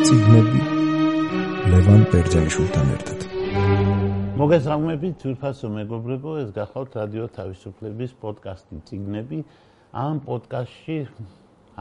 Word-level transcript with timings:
ციგნები 0.00 0.60
ლევან 1.70 2.02
ბერძენიშვილთან 2.12 2.86
ერთად. 2.96 3.24
მოგესალმებით 4.40 5.14
თურფასო 5.22 5.68
მეგობრებო 5.76 6.30
ეს 6.42 6.52
გახლავთ 6.56 6.92
რადიო 7.00 7.26
თავისუფლების 7.36 8.14
პოდკასტი. 8.22 8.80
ციგნები 8.88 9.38
ამ 10.04 10.22
პოდკასტში 10.24 10.98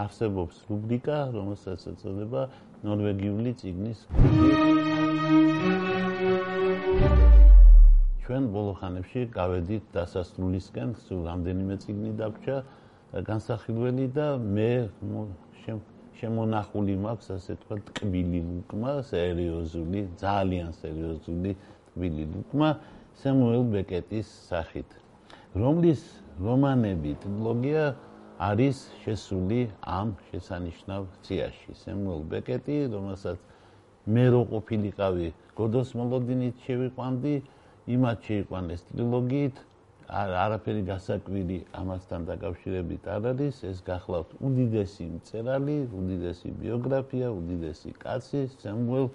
არსებობს 0.03 0.55
რუბრიკა 0.69 1.17
რომელსაც 1.35 1.81
ეწოდება 1.91 2.41
ნორვეგიული 2.83 3.51
კლუბი 3.59 4.51
ჩვენ 8.25 8.43
ბოლო 8.55 8.73
ხანებში 8.79 9.21
გავედით 9.35 9.83
დასასრულისკენ 9.95 10.89
სულ 11.05 11.21
რამდენიმე 11.29 11.75
ციგნი 11.83 12.11
დაგვჭა 12.19 12.57
განსახილველი 13.29 14.05
და 14.19 14.27
მე 14.57 14.71
შემონახული 16.19 16.95
მაქვს 17.03 17.27
ასე 17.35 17.53
თქვა 17.63 17.75
ტკბილი 17.87 18.39
ლუკმა, 18.47 18.91
სერიოზული, 19.09 20.01
ძალიან 20.19 20.69
სერიოზული 20.79 21.51
ტკბილი 21.89 22.23
ლუკმა 22.33 22.69
სემუელ 23.19 23.63
ბეკეტის 23.73 24.27
სახით. 24.49 24.89
რომლის 25.55 26.01
რომანები 26.39 27.11
ტრილოგია 27.23 27.83
არის 28.39 28.77
შესული 29.03 29.59
ამ 29.83 30.15
შესანიშნავ 30.31 31.07
ციაში. 31.27 31.71
სემუელ 31.83 32.21
ბეკეტი, 32.31 32.77
რომელსაც 32.93 33.39
მე 34.07 34.25
რო 34.33 34.41
ყოფილიყავი 34.51 35.27
გოდოს 35.59 35.89
მოლოდინით 35.99 36.55
შევიყვანდი, 36.65 37.35
იმათ 37.95 38.19
შეიყვანეს 38.29 38.81
ტრილოგიით, 38.91 39.55
არაფერი 40.09 40.81
გასაკვირი 40.89 41.57
ამასთან 41.77 42.23
დაკავშირებით 42.25 43.03
არ 43.13 43.23
არის, 43.31 43.55
ეს 43.69 43.77
გახლავთ 43.85 44.31
უდიდესი 44.41 45.05
მწერალი, 45.05 45.77
უდიდესი 45.93 46.49
ბიოგრაფია, 46.61 47.27
უდიდესი 47.29 47.91
კაცი, 48.01 48.41
სემუელ 48.57 49.05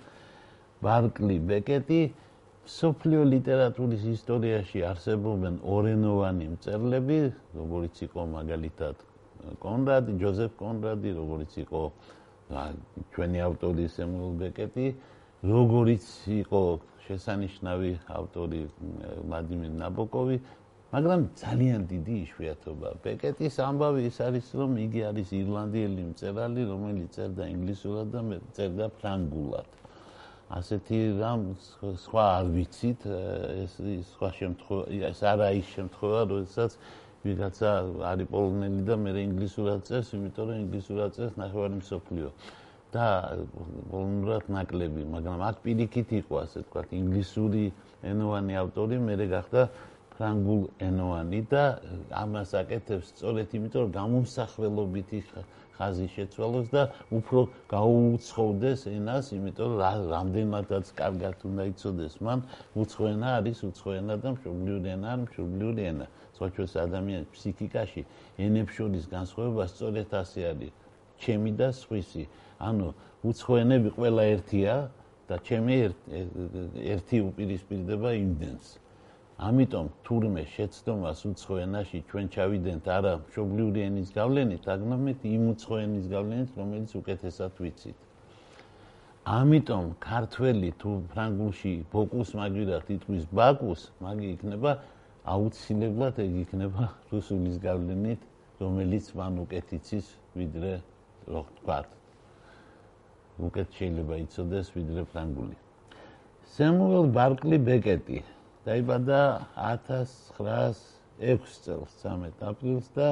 ბარკლი 0.85 1.39
ბეკეტი. 1.51 2.03
სოფლიო 2.65 3.23
ლიტერატურის 3.29 4.05
ისტორიაში 4.09 4.79
არსებობენ 4.89 5.55
ორენოვანი 5.69 6.47
მწერლები, 6.55 7.19
როგორიც 7.59 7.95
იყო 8.07 8.23
მაგალითად 8.39 8.97
კონრადი, 9.61 10.13
ჯოზეფ 10.23 10.53
კონრადი, 10.63 11.11
როგორიც 11.19 11.53
იყო 11.65 11.83
ჩვენი 13.13 13.39
ავტორი 13.49 13.85
სემუელ 13.99 14.33
ბეკეტი, 14.41 14.87
როგორიც 15.45 16.05
იყო 16.41 16.63
შესანიშნავი 17.05 17.91
ავტორი 18.17 18.61
ვლადიმერ 19.29 19.73
ნაბოკოვი, 19.85 20.37
მაგრამ 20.95 21.23
ძალიან 21.35 21.81
დიდი 21.91 22.17
იშვიათობა. 22.23 22.89
ბეკეტის 23.03 23.57
ამბავი 23.67 24.03
ის 24.07 24.19
არის, 24.23 24.47
რომ 24.55 24.71
იგი 24.79 25.01
არის 25.11 25.29
ირლანდიელი 25.35 26.03
მწერალი, 26.11 26.63
რომელიც 26.71 27.09
წერდა 27.19 27.45
ინგლისურად 27.51 28.07
და 28.15 28.21
წერდა 28.55 28.87
ფრანგულად. 28.99 29.69
ასეთი 30.55 30.99
რამ 31.19 31.43
სხვა 31.99 32.25
არ 32.39 32.47
ვიცით, 32.55 33.01
ეს 33.65 33.75
სხვა 34.15 34.29
შემთხვევა, 34.39 34.85
ეს 35.11 35.19
არა 35.35 35.49
ის 35.59 35.67
შემთხვევა, 35.75 36.21
როდესაც 36.31 36.71
ვიღაცა 37.27 37.71
არის 38.15 38.29
პოლონელი 38.31 38.83
და 38.87 38.95
მე 38.95 39.11
ინგლისურად 39.29 39.81
წერს, 39.89 40.09
იმიტომ 40.15 40.45
რომ 40.47 40.59
ინგლისურად 40.63 41.11
წერს 41.19 41.35
ნახევარი 41.43 41.75
მსოფლიო. 41.83 42.31
და 42.95 43.07
პოლონურად 43.91 44.45
ნაკლები, 44.55 45.03
მაგრამ 45.11 45.41
აქ 45.49 45.57
პირიქით 45.67 46.09
იყო, 46.15 46.35
ასე 46.47 46.59
ვთქვათ, 46.63 46.89
ინგლისური 46.95 47.65
ენოვანი 48.07 48.55
ავტორი, 48.63 48.97
მე 49.03 49.15
გახდა 49.35 49.63
ფრანგულ 50.15 50.63
ენოვანი 50.89 51.41
და 51.51 51.65
ამას 52.23 52.51
აკეთებს 52.61 53.13
სწორედ 53.15 53.55
იმიტომ 53.59 53.81
რომ 53.85 53.95
გამომსახველობითი 53.99 55.19
ხაზი 55.75 56.07
შეცვალოს 56.15 56.69
და 56.71 56.83
უფრო 57.19 57.41
გაუუცხოვდეს 57.73 58.81
ენას, 58.95 59.31
იმიტომ 59.35 59.73
რომ 59.75 60.07
რამდენადაც 60.15 60.87
კარგად 61.01 61.37
უნდა 61.51 61.63
იცოდეს 61.75 62.15
მან, 62.23 62.39
უცხო 62.79 63.05
ენა 63.11 63.29
არის 63.43 63.59
უცხო 63.69 63.91
ენა 63.99 64.15
და 64.23 64.29
მშობლიური 64.39 64.89
ენა 64.95 65.09
არის 65.15 65.27
მშობლიური 65.27 65.83
ენა. 65.91 66.07
სწორედ 66.35 66.77
ადამიანის 66.87 67.29
ფსიქიკაში 67.35 68.03
ენებს 68.39 68.73
შორის 68.79 69.05
განსხვავება 69.11 69.65
სწორედ 69.71 70.09
ასე 70.15 70.41
არის. 70.51 70.73
ჩემი 71.23 71.51
და 71.59 71.69
სხვისი. 71.75 72.25
ანუ 72.59 72.89
უცხო 73.25 73.55
ენები 73.63 73.89
ყველა 73.99 74.23
ერთია 74.35 74.75
და 75.29 75.37
ჩემი 75.47 75.75
ერთი 76.95 77.17
უპირისპირდება 77.29 78.11
იმდენს. 78.15 78.84
ამიტომ 79.35 79.89
თურმე 80.07 80.43
შეცდომას 80.47 81.21
უცხო 81.27 81.57
ენაში 81.65 82.01
ჩვენ 82.11 82.27
ჩავიდენთ 82.31 82.85
არა 82.87 83.15
მშობლიური 83.27 83.81
ენის 83.83 84.11
გავლენით, 84.15 84.69
აგნომეთ 84.75 85.25
იმ 85.27 85.43
უცხო 85.53 85.79
ენის 85.83 86.07
გავლენით, 86.13 86.51
რომელიც 86.55 86.91
უკეთესად 86.95 87.53
ვიცით. 87.59 87.99
ამიტომ 89.25 89.85
ქართველი 89.99 90.71
თუ 90.79 90.91
ფრანგულში 91.11 91.73
ბოკუს 91.91 92.31
მაგვირად 92.39 92.87
იტყვის 92.95 93.25
ბაკუს, 93.35 93.83
მაგი 94.07 94.29
იქნება 94.39 94.71
აუცილებლად 95.35 96.15
ეგ 96.23 96.33
იქნება 96.45 96.85
რუსულის 97.11 97.57
გავლენით, 97.59 98.21
რომელიც 98.63 99.05
მან 99.19 99.35
უკეთ 99.43 99.67
იცის 99.83 100.07
ვიდრე 100.39 100.73
რო 101.27 101.43
ვთქვათ. 101.43 101.89
უკეთ 103.43 103.69
შეიძლება 103.75 104.15
იცოდეს 104.31 104.67
ვიდრე 104.79 105.03
ფრანგული. 105.11 105.57
სემუელ 106.55 107.11
ბარკლი 107.11 107.59
ბეკეტი 107.59 108.23
დაიბადა 108.65 109.45
1906 109.61 111.65
წელს 111.65 111.93
13 112.01 112.41
აპრილს 112.49 112.87
და 112.97 113.09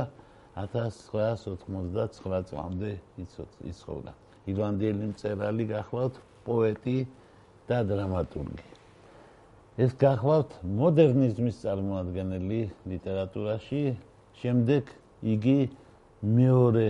1999 0.56 2.48
წლამდე 2.48 2.92
იცხოვდა. 3.20 4.12
ირლანდიელი 4.48 5.04
მწერალი 5.12 5.64
გახლავთ, 5.70 6.14
პოეტი 6.44 6.98
და 7.68 7.78
დრამატურგი. 7.86 8.64
ეს 9.80 9.92
გახლავთ 9.96 10.50
მოდერნიზმის 10.80 11.56
წარმოადგენელი 11.64 12.60
ლიტერატურაში. 12.92 13.96
შემდეგ 14.42 14.84
იგი 15.22 15.60
მეორე 16.24 16.88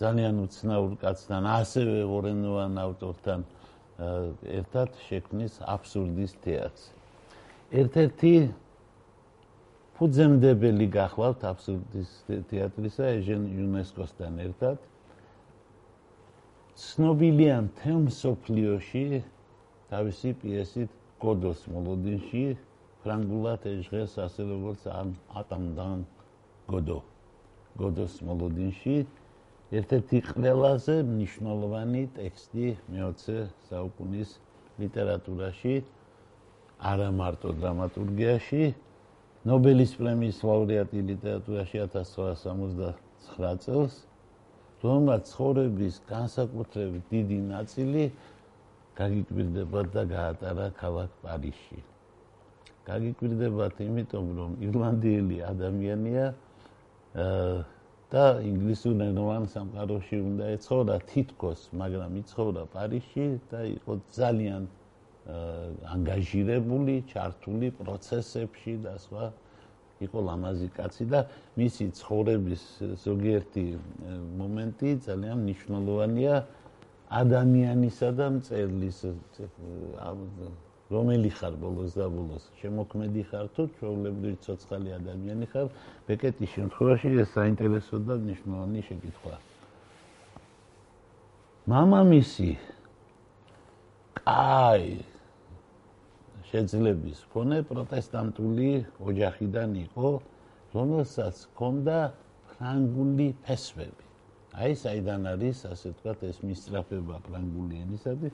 ძალიან 0.00 0.34
უცნაურ 0.46 0.92
კაცთან, 1.02 1.42
ასევე 1.60 1.98
ორენოვან 2.16 2.72
ავტორთან 2.86 3.40
ერთად 4.58 4.88
შექმნის 5.06 5.54
აბსურდის 5.60 6.32
თეატრს. 6.40 6.99
ერთ-ერთი 7.70 8.30
ფუძემდებელი 9.94 10.86
გახლავთ 10.90 11.42
აბსურდის 11.50 12.14
თეატრისა 12.50 13.10
ეჟენ 13.20 13.44
იუნესკოსთან 13.46 14.40
ერთად. 14.44 14.78
ცნობილია 16.84 17.58
თემ 17.78 18.08
სოფლიოში 18.16 19.04
თავისი 19.92 20.32
პიესით 20.42 20.90
გოდოს 21.22 21.62
მოლოდინში 21.70 22.44
ფრანგულად 23.04 23.68
ეჟღერს 23.74 24.18
ასე 24.26 24.48
როგორც 24.50 24.88
ატამდან 25.42 26.02
გოდო 26.72 26.98
გოდოს 27.78 28.14
მოლოდინში. 28.26 28.96
ერთ-ერთი 29.78 30.18
ყველაზე 30.32 30.94
მნიშვნელოვანი 31.06 32.02
ტექსტი 32.18 32.66
მეოცე 32.90 33.38
საუკუნის 33.70 34.30
ლიტერატურაში 34.82 35.74
არა 36.80 37.10
მარტო 37.12 37.52
დრამატურგიაში 37.60 38.62
ნობელის 39.48 39.92
პრემიის 40.00 40.38
ლაურეატი 40.44 40.98
ლიტერატურაში 41.10 41.76
1969 41.84 43.64
წელს 43.64 43.94
რომელმაც 44.80 45.28
ცხოვრების 45.28 45.94
განსაკუთრებით 46.08 47.04
დიდი 47.12 47.38
ნაწილი 47.52 48.04
გაგიკვირდება 48.96 49.80
და 49.92 50.02
გაატარა 50.08 50.66
ქალაქ 50.80 51.10
პარიზში. 51.24 51.80
გაგიკვირდებათ 52.88 53.76
იმიტომ 53.84 54.26
რომ 54.40 54.50
ირლანდიელი 54.66 55.38
ადამიანია 55.52 56.26
და 58.10 58.24
ინგლისურენოვან 58.50 59.44
სამყაროში 59.52 60.18
უნდა 60.30 60.44
ეცხოვრა 60.56 60.96
თითქოს, 61.12 61.60
მაგრამ 61.76 62.10
იცხოვრა 62.24 62.62
პარიზში 62.74 63.26
და 63.52 63.60
იყო 63.76 63.92
ძალიან 64.16 64.62
ანგაჟირებული, 65.94 66.94
ჩართული 67.10 67.68
პროცესებში 67.80 68.74
და 68.84 68.94
სხვა 69.04 69.24
იყო 70.00 70.18
ლამაზი 70.28 70.68
კაცი 70.76 71.04
და 71.12 71.20
მისი 71.60 71.84
ცხოვრების 72.00 72.62
ზოგიერთი 73.04 73.64
მომენტი 74.40 74.90
ძალიან 75.06 75.36
მნიშვნელოვანია 75.44 76.34
ადამიანისა 77.10 78.08
და 78.16 78.26
მწერლის 78.38 78.98
რომელი 80.90 81.30
ხარ 81.38 81.54
ბოლოს 81.62 81.92
და 81.94 82.06
ბოლოს? 82.10 82.44
შემოქმედი 82.62 83.22
ხარ 83.30 83.46
თუ 83.54 83.62
ჩვეულებრივი 83.76 84.36
ცოცხალი 84.42 84.90
ადამიანი 84.98 85.46
ხარ? 85.52 85.66
ბეკეტის 86.08 86.50
შემთხვევაში 86.56 87.08
ეს 87.22 87.30
საინტერესო 87.36 87.96
და 88.08 88.14
მნიშვნელოვანი 88.24 88.80
შეკითხვაა 88.88 89.40
მამამისი 91.70 92.50
კაი 94.18 94.86
შეძლების 96.50 97.18
ფონე 97.32 97.58
პროტესტანტული 97.70 98.70
ოჯახიდან 99.10 99.70
იყო, 99.86 100.08
რომელსაც 100.74 101.34
ჰქონდა 101.50 101.98
ფრანგული 102.50 103.28
ფესვები. 103.46 104.04
აი 104.50 104.72
საიდან 104.82 105.22
არის 105.30 105.58
ასე 105.70 105.88
ვთქვათ 105.94 106.22
ეს 106.26 106.38
მისწრაფება 106.42 107.16
ფრანგული 107.26 107.76
ენისადმი 107.86 108.30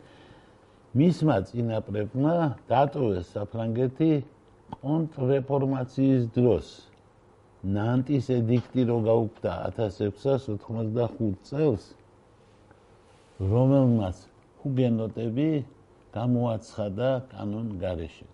მისმა 0.96 1.36
წინაპრებმა 1.50 2.34
დატოვეს 2.70 3.26
საფრანგეთი 3.36 4.10
კონტრრეფორმაციის 4.80 6.24
დროს 6.36 6.70
ნანტის 7.76 8.30
ედიქტი 8.38 8.82
რო 8.88 8.96
გაუქმდა 9.08 9.52
1685 9.76 11.36
წელს 11.50 11.84
რომელმაც 13.52 14.16
ჰუგენოტები 14.62 15.48
გამოაცხადა 16.16 17.08
კანონ 17.32 17.68
გარეშე 17.82 18.28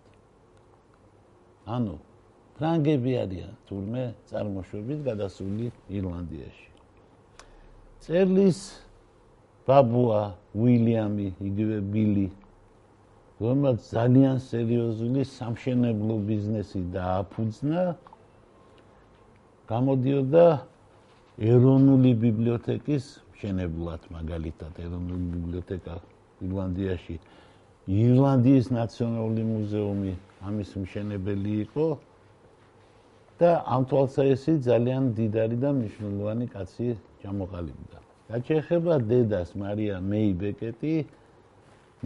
ანუ 1.76 1.94
ფრანგები 2.58 3.12
არიან 3.22 3.52
თურმე 3.68 4.04
წარმოშობით 4.30 5.00
გადასული 5.08 5.66
ირლანდიაში. 5.98 6.68
წერლის 8.02 8.58
ბაბუა 9.66 10.22
უილიამი 10.58 11.28
იგივე 11.48 11.78
ბილი 11.92 12.26
რომელიც 13.42 13.82
ძალიან 13.94 14.36
სერიოზული 14.42 15.22
სამშენებლო 15.22 16.16
ბიზნესი 16.30 16.80
დააფუძნა 16.94 17.82
გამოდიოდა 19.70 20.46
ეროვნული 21.52 22.10
ბიბლიოთეკის 22.24 23.04
მშენებლად 23.32 24.02
მაგალითად 24.16 24.72
ეროვნული 24.86 25.26
ბიბლიოთეკა 25.34 25.94
ირლანდიაში 26.46 27.16
ირლანდიის 27.90 28.70
ნაციონალური 28.70 29.42
მუზეუმი 29.42 30.12
ამის 30.46 30.70
მშენებელი 30.78 31.54
იყო 31.66 31.86
და 33.42 33.50
ამ 33.66 33.82
თვალსაჩინო 33.90 34.62
ძალიან 34.62 35.02
დიდარი 35.18 35.56
და 35.58 35.70
მნიშვნელოვანი 35.74 36.46
კაცი 36.54 36.88
ჩამოყალიბდა. 37.22 37.98
გაჩეხება 38.30 38.94
დედას 39.10 39.50
მარია 39.58 39.98
მეი 39.98 40.30
ბეკეტი 40.40 40.94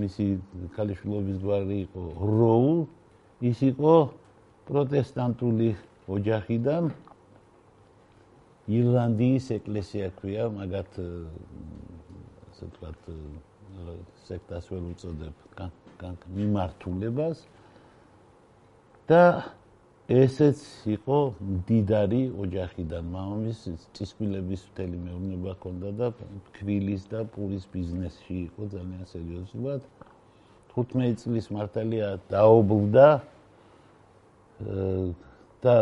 მისი 0.01 0.25
ქალიშვილობის 0.77 1.39
გვარი 1.45 1.77
იყო 1.87 2.03
როუ 2.25 2.73
ის 3.51 3.59
იყო 3.69 3.95
პროტესტანტული 4.69 5.71
ოჯახიდან 6.09 6.85
ირლანდიის 8.67 9.47
ეკლესია 9.61 10.09
ქვია 10.19 10.45
მაგათ 10.57 10.91
ასე 12.49 12.65
ვთქვათ 12.65 12.99
სექტას 14.27 14.65
ვერ 14.73 14.83
უწოდებ 14.93 15.35
მიმართულებას 16.37 17.39
და 19.09 19.23
ესეც 20.07 20.61
იყო 20.87 21.19
დიდარი 21.67 22.23
ოჯახიდან. 22.39 23.03
მამამისის 23.11 23.81
წისკვილების 23.99 24.63
მთელი 24.71 24.97
მეურნეობა 25.03 25.51
ჰქონდა 25.57 25.89
და 25.99 26.07
ქვილის 26.59 27.03
და 27.11 27.21
პურის 27.35 27.65
ბიზნესში 27.75 28.37
იყო 28.47 28.63
ძალიან 28.75 29.03
სერიოზულად 29.13 29.83
15 30.77 31.19
წლის 31.23 31.47
მართალია 31.57 32.09
დაობლდა 32.31 33.09
და 35.67 35.77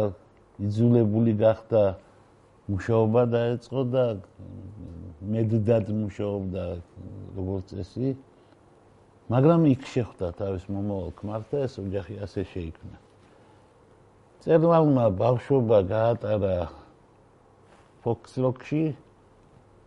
იძულებული 0.62 1.32
გახდა 1.44 1.82
მუშაობა 2.68 3.22
დაეწყო 3.34 3.80
და 3.92 4.04
მედდად 5.34 5.90
მუშაობდა 5.92 6.64
როგორც 7.36 7.66
წესი. 7.76 8.16
მაგრამ 9.32 9.60
იქ 9.72 9.82
შეხვდა 9.88 10.26
თავის 10.40 10.64
მომავალ 10.68 11.10
ქმარს 11.18 11.48
და 11.52 11.58
ეს 11.64 11.74
ოჯახი 11.80 12.14
ასე 12.24 12.42
შეიქმნა. 12.52 12.96
წერვალმა 14.44 15.06
ბავშვობა 15.16 15.78
გაატარა 15.88 16.56
ფოქსლოკში 18.04 18.84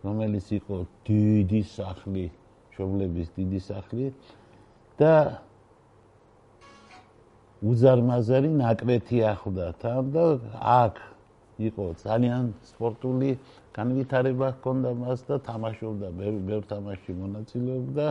რომელიც 0.02 0.46
იყო 0.58 0.76
დიდი 1.06 1.62
სახლი 1.70 2.24
შობლების 2.74 3.28
დიდი 3.38 3.60
სახლი 3.62 4.06
და 4.98 5.14
უზარმაზარი 7.62 8.50
ნაკრეთი 8.58 9.18
ახლდა 9.30 9.66
თან 9.82 10.10
და 10.14 10.24
აქ 10.74 10.98
იყო 11.67 11.85
ძალიან 12.03 12.53
სპორტული 12.65 13.31
განვითარება 13.77 14.47
ჰქონდა 14.57 14.89
მას 15.01 15.19
და 15.29 15.35
თამაშობდა 15.49 16.07
ბევრ 16.19 16.39
ბევრ 16.49 16.63
თამაშში 16.73 17.13
მონაწილეობდა 17.23 18.07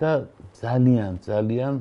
და 0.00 0.12
ძალიან 0.60 1.12
ძალიან 1.28 1.74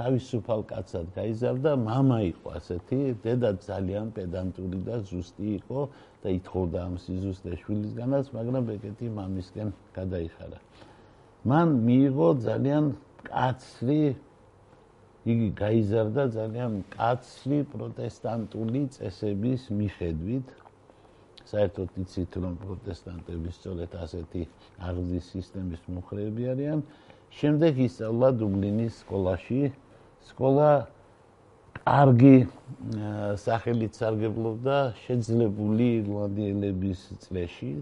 თავისუფალ 0.00 0.60
კაცად 0.70 1.06
გაიზარდა, 1.16 1.70
мама 1.76 2.18
იყო 2.32 2.48
ასეთი, 2.56 2.98
დედა 3.24 3.50
ძალიან 3.68 4.06
პედანტური 4.16 4.78
და 4.86 4.96
ზუსტი 5.10 5.46
იყო 5.60 5.80
და 6.22 6.28
ითხოვდა 6.38 6.78
ამ 6.88 6.94
სიზუსტე 7.04 7.52
შვილისგანაც, 7.60 8.24
მაგრამ 8.36 8.62
ბეკეტი 8.70 9.06
მამისკენ 9.18 9.68
გადაიხარა. 9.96 10.58
მან 11.50 11.68
მიიღო 11.84 12.28
ძალიან 12.46 12.84
კაცრი 13.28 14.00
იგი 15.25 15.47
გაიზარდა 15.57 16.23
ძალიან 16.37 16.73
კაცრი 16.93 17.59
პროტესტანტული 17.73 18.81
წესების 18.95 19.61
მიხედვით. 19.73 20.47
საერთოდ 21.49 21.89
იცით 22.01 22.31
რომ 22.41 22.53
პროტესტანტები 22.61 23.49
სწორედ 23.57 23.91
ასეთი 24.05 24.41
აღზის 24.89 25.25
სისტემის 25.33 25.81
მომხრეები 25.89 26.43
არიან. 26.53 26.79
შემდეგ 27.35 27.73
ისწავლა 27.85 28.27
დუბლინის 28.39 28.93
სკოლაში, 29.03 29.61
სკოლა 30.29 30.69
კარგი 31.85 32.37
სახელით 33.45 33.93
სარგებლობდა 33.99 34.77
შეძლებული 35.05 35.87
ირლანდიელების 35.99 37.01
წრეში, 37.25 37.73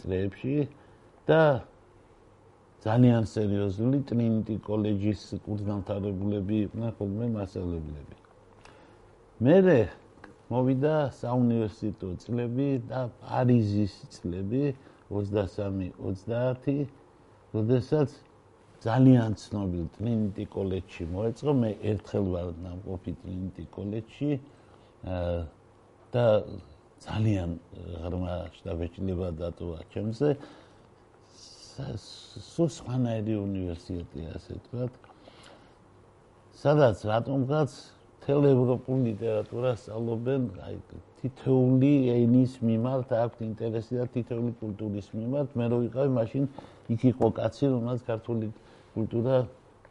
წრეებში 0.00 0.56
და 1.28 1.42
ძალიან 2.84 3.24
სერიოზული 3.34 3.98
ტრინიტი 4.08 4.56
კოლეჯის 4.68 5.20
კურსდამთავრებულები 5.44 6.56
იყვნენ 6.68 6.90
ხოლმე 6.98 7.26
მასწავლებლები. 7.36 8.16
მე 9.44 9.56
მოვიდა 10.52 10.94
საუნივერსიტეტო 11.18 12.08
წლები 12.22 12.68
და 12.90 13.00
პარიზის 13.24 13.94
წლები 14.14 14.64
23-30, 15.10 16.92
როდესაც 17.54 18.08
ძალიან 18.84 19.30
ცნობილ 19.40 19.84
ტრინიტი 19.96 20.44
კოლეჯში 20.52 21.04
მოეწყო 21.14 21.52
მე 21.60 21.70
ერთხელ 21.90 22.26
ვარ 22.34 22.48
ნამყოფი 22.64 23.12
ტრინიტი 23.22 23.64
კოლეჯში 23.76 24.30
და 26.14 26.26
ძალიან 27.04 27.50
ღრმა 28.04 28.36
შტაბეჭდილება 28.58 29.28
დატოვა 29.40 29.78
ჩემზე 29.94 30.28
სულ 31.74 32.68
სხვანაირი 32.78 33.34
უნივერსიტეტი 33.40 34.28
ასე 34.34 34.60
თქვა 34.68 34.88
სადაც 36.64 37.02
რატომღაც 37.10 37.70
თელ 38.24 38.46
ევროპულ 38.54 38.98
ლიტერატურას 39.10 39.82
სწავლობენ 39.84 40.42
აი 40.68 40.76
თითოეული 41.24 41.90
ენის 42.12 42.54
მიმართ 42.60 43.12
აქვს 43.16 43.42
ინტერესი 43.48 43.96
და 43.96 44.04
თითოეული 44.12 44.52
კულტურის 44.60 45.06
მიმართ. 45.16 45.48
მე 45.56 45.66
რო 45.72 45.78
ვიყავი 45.84 46.10
მაშინ 46.20 46.44
იქ 46.92 47.00
იყო 47.10 47.26
კაცი 47.38 47.64
რომელიც 47.72 48.02
ქართული 48.04 48.46
კულტურა 48.96 49.36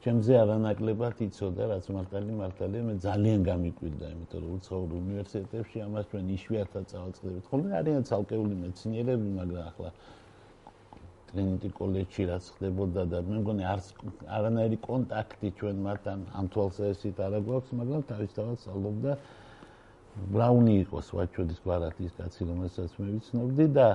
ჩემზე 0.04 0.34
არანაკლებად 0.44 1.16
იცოდა, 1.26 1.64
რაც 1.74 1.86
მართალი 1.96 2.32
მართალია, 2.38 2.82
მე 2.90 2.96
ძალიან 3.02 3.40
გამიკვირდა, 3.50 4.06
იმიტომ 4.14 4.40
რომ 4.44 4.52
უცხოურ 4.58 4.90
უნივერსიტეტებში 5.04 5.78
ამას 5.88 6.06
ჩვენ 6.12 6.26
იშვიათად 6.38 6.86
წავაწყდებით. 6.92 7.44
ხოლმე 7.50 7.72
არიან 7.82 8.02
ცალკეული 8.10 8.56
მეცნიერები, 8.64 9.30
მაგრამ 9.40 9.64
ახლა 9.74 9.90
ტრინიტი 11.34 11.70
კოლეჯში 11.74 12.24
რაც 12.30 12.48
ხდებოდა 12.56 13.04
და 13.10 13.20
მე 13.26 13.38
მგონი 13.42 13.64
არც 13.66 13.86
არანაირი 14.38 14.78
კონტაქტი 14.86 15.50
ჩვენ 15.60 15.78
მათთან 15.86 16.20
ამ 16.38 16.50
თვალსაზრისით 16.54 17.22
არ 17.26 17.38
აგვაქვს, 17.40 17.72
მაგრამ 17.80 18.02
თავისთავად 18.12 18.58
სწავლობდა 18.62 19.16
ბრაუნი 20.34 20.76
იყო 20.86 21.00
სვაჩოდის 21.10 21.60
გვარათის 21.66 22.12
კაცი, 22.18 22.42
რომელსაც 22.54 22.92
მე 23.02 23.08
ვიცნობდი 23.18 23.66
და 23.74 23.88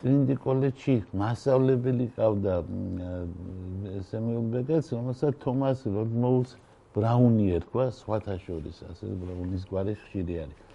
ტრინიტი 0.00 0.34
კოლეჯში 0.46 0.94
მასწავლებელი 1.20 2.06
ყავდა 2.16 2.54
სემიულ 4.08 4.46
ბეკეტს, 4.56 4.88
რომელსაც 4.96 5.42
თომას 5.44 5.84
როდმოულს 5.92 6.56
ბრაუნი 6.96 7.46
ერქვა, 7.58 7.84
სხვათა 8.00 8.36
შორის, 8.48 8.80
ასე 8.88 9.12
ბრაუნის 9.12 9.68
გვარი 9.68 9.94
ხშირი 10.00 10.34
არის. 10.44 10.67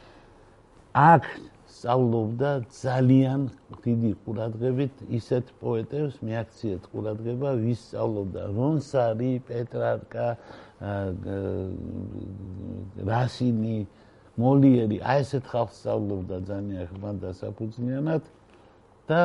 აქ 0.93 1.25
სწავლობდა 1.73 2.49
ძალიან 2.69 3.47
დიდი 3.83 4.11
ყურადღებით 4.23 4.99
ისეთ 5.17 5.45
პოეტებს, 5.61 6.19
მეაქციეთ 6.21 6.83
ყურადღება, 6.93 7.49
ვის 7.65 7.79
სწავლობდა 7.89 8.41
რონსარი, 8.53 9.31
პეტრარკა, 9.49 10.27
რასინი, 13.09 13.79
მოლიერი, 14.37 14.97
აი 15.01 15.25
ესეთ 15.25 15.49
ხალხს 15.49 15.81
სწავლობდა 15.81 16.37
ძალიან 16.49 16.85
ხმან 16.93 17.15
და 17.25 17.29
საფუძვლიანად. 17.41 18.23
და 19.03 19.23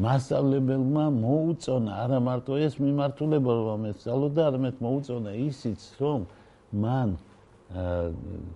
მასწავლებელმა 0.00 1.04
მოუწონა 1.12 1.92
არა 2.04 2.18
მარტო 2.24 2.52
ეს 2.64 2.74
მიმართულება 2.80 3.52
რომ 3.68 3.82
ესწავლოდა, 3.92 4.40
არამედ 4.48 4.76
მოუწონა 4.80 5.30
ისიც 5.50 5.80
რომ 6.00 6.20
მან 6.84 7.08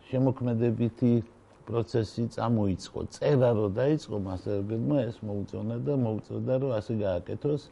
შემოქმედებითი 0.09 1.13
პროცესი 1.71 2.23
წამოიწყო, 2.35 3.01
წერა 3.15 3.51
რო 3.55 3.67
დაიწყო 3.79 4.17
მასწავლებელმა 4.27 4.99
ეს 5.07 5.17
მოუწონა 5.23 5.77
და 5.87 5.95
მოუწოდა 6.05 6.55
რომ 6.61 6.71
ასე 6.79 6.95
გააკეთოს. 7.07 7.63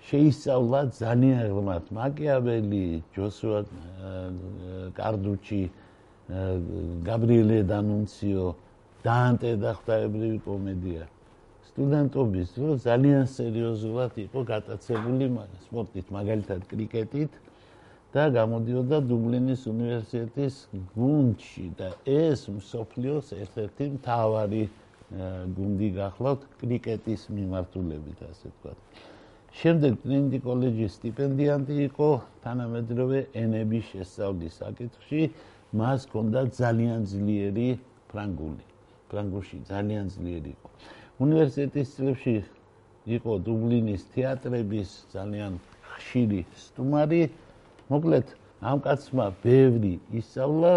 შეისწავლა 0.00 0.80
ძალიან 0.96 1.40
ღრმად 1.52 1.84
მაკიაველი, 1.92 2.84
ჯოსუა 3.16 3.60
კარდუჩი, 4.96 5.62
გაბრიელე 7.08 7.58
დანუნციო, 7.72 8.44
დანტე 9.04 9.52
და 9.60 9.70
ღვთაებრივი 9.76 10.38
კომედია. 10.44 11.04
სტუდენტობის 11.70 12.48
დრო 12.56 12.70
ძალიან 12.84 13.24
სერიოზულად 13.36 14.12
იყო 14.24 14.38
გატაცებული 14.52 15.26
სპორტით, 15.66 16.06
მაგალითად 16.16 16.60
კრიკეტით 16.70 17.32
და 18.10 18.24
გამოდიოდა 18.34 18.98
დუბლინის 19.06 19.62
უნივერსიტეტის 19.70 20.54
გუნდში 20.98 21.66
და 21.78 21.88
ეს 22.10 22.40
მსოფლიოს 22.50 23.26
ერთ-ერთი 23.38 23.84
მთავარი 23.96 24.62
გუნდი 25.56 25.88
გახლავთ 25.98 26.42
კრიკეტის 26.60 27.22
მიმართულებით, 27.34 28.18
ასე 28.30 28.46
ვთქვათ. 28.50 28.78
შემდეგ 29.50 29.92
ტრინიტი 30.02 30.38
კოლეჯის 30.46 30.92
სტიპენდიანტი 30.98 31.74
იყო 31.90 32.10
თანამედროვე 32.42 33.18
ენების 33.34 33.84
შესწავლის 33.90 34.54
საკითხში, 34.62 35.22
მას 35.74 36.06
ჰქონდა 36.06 36.40
ძალიან 36.54 37.00
ძლიერი 37.10 37.68
ფრანგული. 38.10 38.64
ფრანგულში 39.10 39.58
ძალიან 39.70 40.04
ძლიერი 40.14 40.50
იყო. 40.54 40.68
უნივერსიტეტის 41.24 41.88
წლებში 41.94 42.34
იყო 43.06 43.32
დუბლინის 43.46 44.02
თეატრების 44.14 44.88
ძალიან 45.14 45.52
ხშირი 45.94 46.40
სტუმარი. 46.54 47.22
მოკლედ, 47.90 48.26
ამ 48.62 48.78
კაცმა 48.84 49.26
ბევრი 49.42 49.98
ისწავლა 50.14 50.74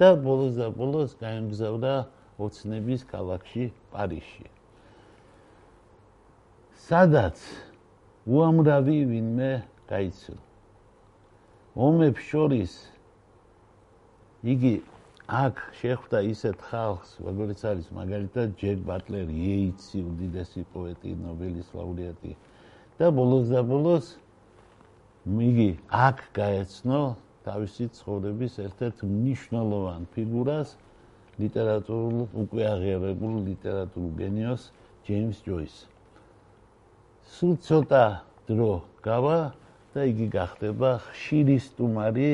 და 0.00 0.08
ბოლოს 0.16 0.54
და 0.56 0.68
ბოლოს 0.72 1.16
გაემგზავრა 1.20 1.94
ოცნების 2.38 3.02
ქალაქში 3.10 3.64
პარიზში. 3.92 4.46
სადაც 6.88 7.36
უამრავი 8.24 8.98
ვინმე 9.10 9.52
გაიცნო. 9.90 10.40
ომებს 11.76 12.22
შორის 12.30 12.72
იგი 14.42 14.72
აქ 15.28 15.56
შეხვდა 15.80 16.18
ისეთ 16.32 16.58
ხალხს, 16.70 17.10
როგორც 17.20 17.60
არის 17.68 17.86
მაგალითად 17.92 18.56
ჯეკ 18.56 18.78
ბატლერი, 18.88 19.34
იეიცი, 19.36 19.98
უდიდესი 20.00 20.62
პოეტი, 20.72 21.10
ნობელის 21.20 21.68
ლაურეატი 21.76 22.32
და 22.96 23.06
ბოლოს 23.12 23.52
და 23.52 23.60
ბოლოს 23.60 24.06
იგი 25.28 25.70
აქ 25.92 26.20
გაეცნო 26.36 27.00
თავისი 27.44 27.84
ცხოვრების 27.96 28.52
ერთ-ერთ 28.64 28.98
მნიშვნელოვან 29.08 30.06
ფიგურას, 30.14 30.68
ლიტერატურულ 31.40 32.18
უკვე 32.42 32.62
აღიარებულ 32.72 33.34
ლიტერატურულ 33.48 34.12
გენიოს 34.20 34.62
ჯეიმს 35.08 35.38
ჯოის. 35.44 35.74
სულ 37.36 37.54
ცოტა 37.68 38.04
დრო 38.48 38.72
გავა 39.04 39.38
და 39.92 40.00
იგი 40.08 40.26
გახდება 40.32 40.90
ხშირი 41.12 41.56
სტუმარი 41.68 42.30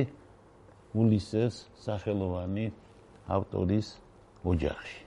ულისეს 0.94 1.54
სახელოვანი 1.84 2.66
ავტორის 3.26 3.88
ოჯახში. 4.46 5.00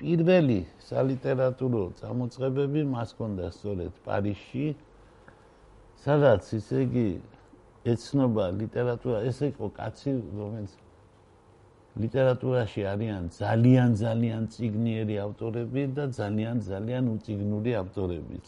პირველი 0.00 0.60
სალიტერატურო 0.84 1.82
წამოწყებები 2.00 2.80
მას 2.92 3.08
ჰქონდა 3.16 3.46
სწორედ 3.56 3.92
პარიზში, 4.04 4.66
სადაც 6.04 6.52
ისე 6.56 6.76
იგი 6.86 7.08
ეცნობა 7.92 8.44
ლიტერატურა, 8.60 9.18
ესე 9.28 9.50
იყო 9.52 9.66
კაცი, 9.76 10.12
რომელიც 10.36 10.72
ლიტერატურაში 12.00 12.82
არიან 12.86 13.24
ძალიან 13.34 13.90
ძალიან 14.00 14.42
ციგნიერი 14.54 15.16
ავტორები 15.26 15.82
და 15.96 16.04
ძალიან 16.14 16.56
ძალიან 16.62 17.04
უციგნური 17.14 17.72
ავტორებიც. 17.82 18.46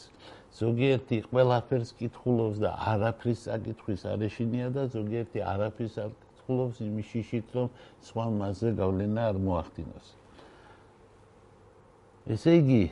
ზოგიერთი 0.53 1.17
ყველაფერს 1.33 1.91
კითხულობს 1.99 2.57
და 2.63 2.71
არაფრის 2.93 3.39
საკითხვის 3.49 4.01
არ 4.13 4.21
ეშინია 4.29 4.69
და 4.77 4.83
ზოგიერთი 4.95 5.39
არაფრის 5.53 5.95
არ 6.05 6.11
ხულობს 6.45 6.77
იმის 6.87 7.07
შიშით, 7.13 7.47
რომ 7.57 7.69
სხვა 8.07 8.27
მასზე 8.39 8.71
გავლენა 8.81 9.23
არ 9.33 9.37
მოახდინოს. 9.47 10.07
ესე 12.33 12.53
იგი 12.63 12.83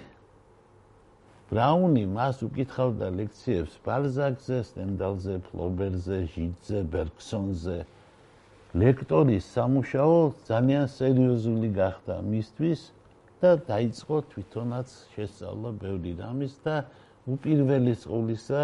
ბრაუნი 1.51 2.05
მას 2.15 2.45
უკითხავდა 2.47 3.07
ლექციებს 3.11 3.73
ბალზაკზე, 3.83 4.59
სტენდალზე, 4.69 5.35
ფლობერზე, 5.51 6.19
ჟიძზე, 6.31 6.83
ბერგსონზე. 6.93 7.79
ლექტორის 8.79 9.49
სამუშაო 9.51 10.19
ძალიან 10.47 10.87
სერიოზული 10.95 11.71
გახდა 11.75 12.17
მისთვის 12.23 12.81
და 13.43 13.51
დაიწყო 13.67 14.17
თვითონაც 14.31 14.89
შესწავლა 15.15 15.71
ბევრი 15.83 16.13
რამის 16.23 16.55
და 16.63 16.77
უპირველი 17.35 17.95
სკოლისა 17.99 18.63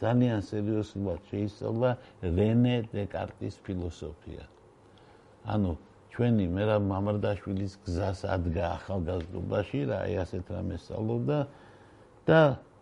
ძალიან 0.00 0.40
სერიოზულად 0.48 1.20
შეისწავლა 1.28 1.90
რენე 2.24 2.76
დეკარტის 2.94 3.54
ფილოსოფია. 3.68 4.44
ანუ 5.44 5.72
ჩვენი 6.08 6.46
მერაბ 6.56 6.82
მამარდაშვილის 6.88 7.74
გზას 7.84 8.24
ადგა 8.32 8.64
ახალგაზრდობაში, 8.80 9.80
რა 9.92 9.98
აი 10.08 10.14
ასეთ 10.24 10.44
რამეს 10.56 10.80
სწავლობდა 10.88 11.38
და 11.44 11.63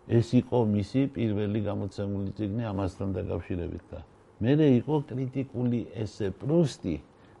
ეს 0.07 0.27
იყო 0.35 0.59
მისი 0.67 1.01
პირველი 1.15 1.59
გამოცემული 1.63 2.31
წიგნი 2.37 2.63
ამასთან 2.69 3.09
დაკავშირებით 3.17 3.83
და 3.91 3.99
მერე 4.43 4.67
იყო 4.83 4.95
კრიტიკული 5.07 5.79
ესე 6.03 6.27
პრუსტი, 6.43 6.95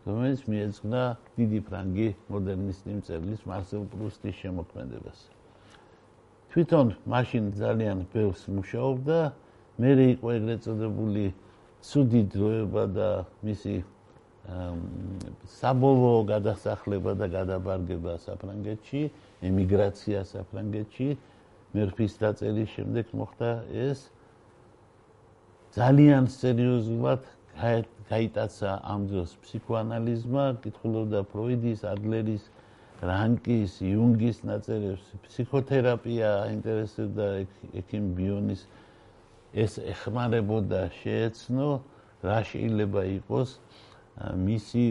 რომელიც 0.07 0.41
მიეძღვნა 0.47 1.01
დიდი 1.39 1.59
ფრანგი 1.67 2.07
მოდერნისტი 2.31 2.91
მწერლის 2.99 3.41
მარსელ 3.47 3.83
პრუსტის 3.91 4.35
შემოქმედებას. 4.35 5.19
თვითონ 6.53 6.87
მაშინ 7.07 7.43
ძალიან 7.59 7.97
ბევრს 8.13 8.43
მუშაობდა 8.51 9.19
მე 9.79 9.91
იყო 10.13 10.27
ეგრეთ 10.37 10.59
წოდებული 10.63 11.25
ცუდი 11.83 12.21
დროება 12.29 12.83
და 12.93 13.09
მისი 13.43 13.75
საბოლოო 15.49 16.21
გადასახლება 16.27 17.11
და 17.15 17.25
გადაბარგება 17.31 18.13
საფრანგეთში, 18.27 19.01
ემიგრაცია 19.49 20.19
საფრანგეთში, 20.27 21.07
მერფის 21.73 22.17
დაწერის 22.21 22.69
შემდეგ 22.75 23.13
მოხდა 23.19 23.51
ეს 23.85 24.07
ძალიან 25.77 26.29
სერიოზულად 26.29 27.25
გაიტაცა 28.09 28.71
ამ 28.93 29.01
დროს 29.09 29.33
ფსიქოანალიზმა, 29.45 30.45
კითხულობდა 30.63 31.21
ფროიდის, 31.33 31.81
ადლერის, 31.93 32.45
რანკის, 33.01 33.81
იუნგის 33.81 34.43
ნაწერებს, 34.47 35.05
ფსიქოთერაპია 35.25 36.29
აინტერესებდა 36.45 37.25
ექიმ 37.81 38.13
ბიონის. 38.17 38.65
ეს 39.53 39.77
ეხმარებოდა 39.77 40.89
შეეცნო 41.01 41.69
რა 42.25 42.39
შეიძლება 42.49 43.01
იყოს 43.21 43.49
მისი 44.45 44.83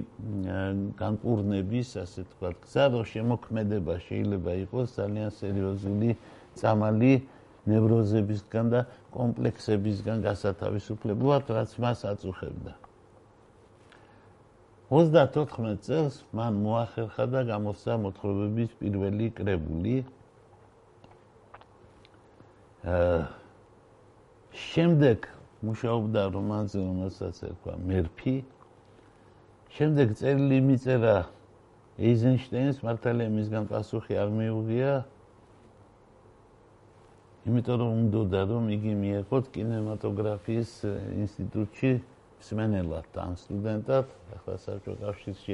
განკურნების 0.98 1.88
ასე 2.02 2.22
თქვა 2.30 2.50
გზა 2.62 2.84
რომ 2.94 3.04
შემოქმედება 3.12 3.94
შეიძლება 4.06 4.52
იყოს 4.66 4.88
ძალიან 4.98 5.30
სერიოზული 5.38 6.10
წამალი 6.60 7.12
ნევროზებისგან 7.70 8.72
და 8.74 8.80
კომპლექსებისგან 9.14 10.24
გასათავისუფლებლად 10.26 11.52
რაც 11.56 11.76
მას 11.84 12.04
აწუხებდა 12.12 12.72
34 14.92 15.76
წელს 15.86 16.16
მან 16.36 16.58
მოახერხა 16.64 17.24
და 17.32 17.40
გამოსცა 17.48 17.94
მოთხრობების 18.02 18.74
პირველი 18.80 19.30
კრებული 19.38 19.94
შემდეგ 24.72 25.30
მუშაობდა 25.62 26.22
რომანზე, 26.34 26.78
რომელსაც 26.82 27.36
ერქვა 27.46 27.74
მერფი. 27.86 28.34
შემდეგ 29.72 30.08
წერილი 30.18 30.58
მიწერა 30.66 31.16
ეიზენშტეინს, 32.02 32.82
მართალია 32.82 33.28
მისგან 33.30 33.64
პასუხი 33.70 34.18
არ 34.18 34.28
მიუღია. 34.34 34.92
იმიტომ 37.42 37.76
რომ 37.82 37.90
უნდოდა 37.98 38.40
რომ 38.46 38.66
იგი 38.70 38.92
მიეღოთ 39.02 39.44
კინემატოგრაფიის 39.54 40.72
ინსტიტუტში 41.22 41.90
მსმენელად 42.42 43.06
და 43.14 43.24
სტუდენტად, 43.42 44.06
ახლა 44.36 44.54
საბჭო 44.62 44.94
კავშირში 45.02 45.52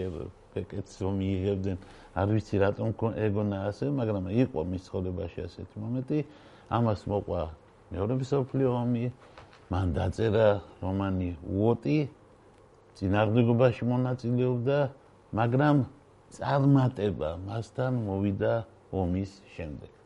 ეკეთს 0.60 0.94
რომ 1.04 1.14
მიიღებდნენ, 1.20 1.78
არ 2.20 2.28
ვიცი 2.34 2.56
რატომ 2.64 2.88
ეგონა 3.24 3.58
ასე, 3.72 3.86
მაგრამ 4.00 4.24
იყო 4.44 4.60
მის 4.68 4.82
ცხოვრებაში 4.88 5.40
ასეთი 5.48 5.76
მომენტი, 5.80 6.18
ამას 6.76 7.00
მოყვა 7.08 7.42
მეორე 7.92 8.14
მსოფლიო 8.20 8.68
ომი. 8.84 9.04
მან 9.72 9.86
დაწერა 9.96 10.48
რომანი 10.84 11.30
უოტი. 11.44 11.98
წინარდგებაში 12.96 13.82
მონაწილეობდა 13.92 14.78
მაგრამ 15.40 15.76
წარმატება 16.36 17.30
მასთან 17.44 17.92
მოვიდა 18.08 18.52
ომის 19.04 19.30
შემდეგ 19.54 19.97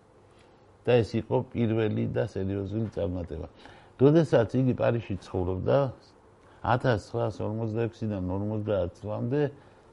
და 0.86 0.92
ეს 1.02 1.10
იყო 1.14 1.36
პირველი 1.52 2.04
და 2.10 2.26
სერიოზული 2.26 2.88
წარმატება. 2.94 3.46
როდესაც 4.02 4.48
იგი 4.58 4.74
პარიზში 4.74 5.14
ცხოვრობდა 5.22 5.78
1946-დან 6.62 8.22
50 8.26 8.98
წლამდე 8.98 9.42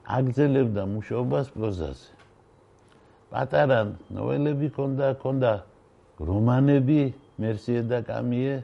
აგზელებდა 0.09 0.83
მუშაობას 0.89 1.47
პროზაზე. 1.53 2.09
პატარა 3.29 3.79
ნოველები 4.09 4.67
ქონდა, 4.73 5.07
ქონდა 5.21 5.53
რომანები, 6.17 7.01
მერსიე 7.37 7.81
და 7.85 8.01
კამიე, 8.01 8.55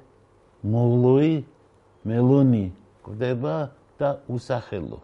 მოლოი, 0.66 1.36
მელონი, 2.10 2.66
გვდება 3.06 3.56
და 4.02 4.10
უსახელო. 4.26 5.00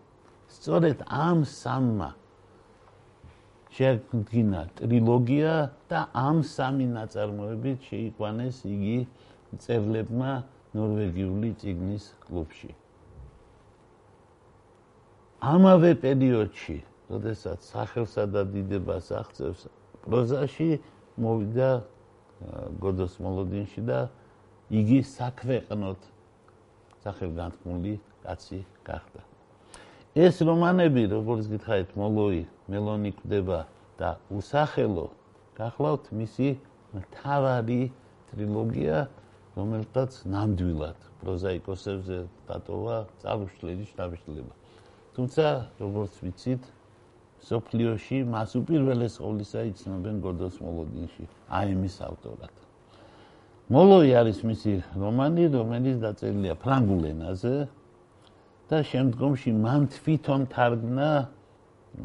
სწორედ 0.50 1.06
ამ 1.06 1.46
სამმა 1.46 2.21
შეგვინა 3.72 4.62
ტრილოგია 4.80 5.54
და 5.92 6.00
ამ 6.12 6.44
სამი 6.44 6.88
ნაწარმოებით 6.92 7.88
შეიყვანეს 7.88 8.58
იგი 8.68 8.98
წერლებმა 9.64 10.34
ნორვეგიული 10.76 11.50
ციგნის 11.62 12.06
კლუბში. 12.28 12.72
ამავე 15.42 15.92
პერიოდში, 16.04 16.78
როდესაც 17.12 17.60
სახელსა 17.72 18.24
და 18.30 18.42
დიდებას 18.52 19.08
აღწევს 19.20 19.62
პროზაში, 20.04 20.70
მოვიდა 21.18 21.70
გოდოს 22.84 23.14
მოლოდინში 23.24 23.82
და 23.88 24.00
იგი 24.72 25.00
საქვეყნოთ 25.16 26.02
სახელგანთქმული 27.04 27.94
კაცი 28.24 28.60
გახდა. 28.86 29.22
ეს 30.12 30.44
რომანები, 30.44 31.08
როგორც 31.08 31.48
გითხარით, 31.48 31.96
მოლოი, 31.96 32.44
მელონი 32.72 33.12
კვდება 33.20 33.60
და 34.00 34.10
უსახელო, 34.32 35.08
გახლავთ 35.60 36.12
მისი 36.16 36.50
მთავარი 36.96 37.82
ტრილოგია, 38.32 39.08
რომელთაც 39.56 40.12
ნამდვილად 40.32 41.00
პროზაიკოსებზე 41.22 42.18
დატოვა 42.48 42.98
წარუშლელი 43.22 43.84
შტაბშტილება. 43.92 44.54
თუმცა, 45.16 45.46
როგორც 45.84 46.14
ვიცით, 46.24 46.64
სოფლიოში 47.46 48.18
მას 48.32 48.56
უპირველეს 48.60 49.18
ყოვლისა 49.22 49.62
იცნობენ 49.72 50.16
გოდოს 50.24 50.56
მოლოდინში, 50.62 51.26
აემის 51.60 51.96
ავტორად. 52.06 52.54
მოლოი 53.72 54.12
არის 54.20 54.40
მისი 54.44 54.72
რომანი, 55.00 55.44
რომელიც 55.52 55.98
დაწერილია 56.06 56.56
ფრანგულ 56.64 57.04
ენაზე 57.12 57.56
და 58.72 58.78
შემდგომში 58.88 59.52
მან 59.58 59.82
თვითონ 59.96 60.42
თარგმნა, 60.52 61.10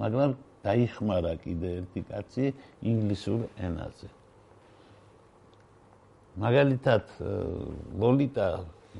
მაგრამ 0.02 0.30
დაიხმარა 0.66 1.35
კიდე 1.44 1.73
ერთი 1.80 2.00
კაცი 2.11 2.46
ინგლისურ 2.92 3.40
ენაზე. 3.68 4.08
მაგალითად, 6.37 7.04
ლოლიტა 8.00 8.49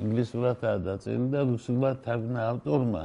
ინგლისურადაა 0.03 0.79
დაწერილი 0.87 1.29
და 1.33 1.43
რუსულად 1.49 2.01
თარგმნა 2.05 2.43
ავტორმა 2.53 3.05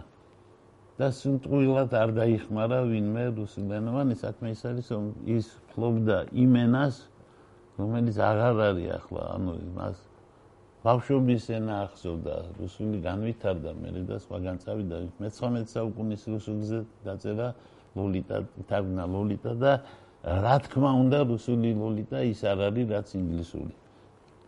და 0.99 1.07
სუნტყვილად 1.17 1.93
არ 1.97 2.11
დაიხმარა 2.17 2.79
ვინმე 2.91 3.23
რუსულენოვანი 3.37 4.15
საქმე 4.21 4.51
ის 4.55 4.63
არის 4.69 4.87
რომ 4.93 5.05
ის 5.35 5.47
ფლობდა 5.71 6.17
იმენას 6.43 6.95
რომელიც 7.79 8.17
აღარ 8.29 8.63
არის 8.67 8.89
ახლა 8.97 9.23
ანუ 9.35 9.53
მას 9.77 10.03
ბავშვობის 10.83 11.43
ენა 11.57 11.75
ახსოვდა 11.87 12.35
რუსული 12.59 12.97
განვითარდა 13.07 13.71
მე 13.81 13.89
და 14.11 14.17
სხვაგან 14.25 14.57
წავიდა 14.65 14.97
მე-19 15.21 15.73
საუკუნის 15.75 16.23
რუსულზე 16.33 16.79
დაწერა 17.07 17.47
ლოლიტა 17.97 18.37
თარგმნა 18.69 19.03
ლოლიტა 19.15 19.51
და 19.63 19.71
რა 20.45 20.55
თქმა 20.65 20.91
უნდა 21.03 21.19
რუსული 21.31 21.69
ლოლიტა 21.81 22.17
ის 22.31 22.41
არ 22.51 22.59
არის 22.69 22.85
რაც 22.93 23.07
ინგლისური 23.21 23.73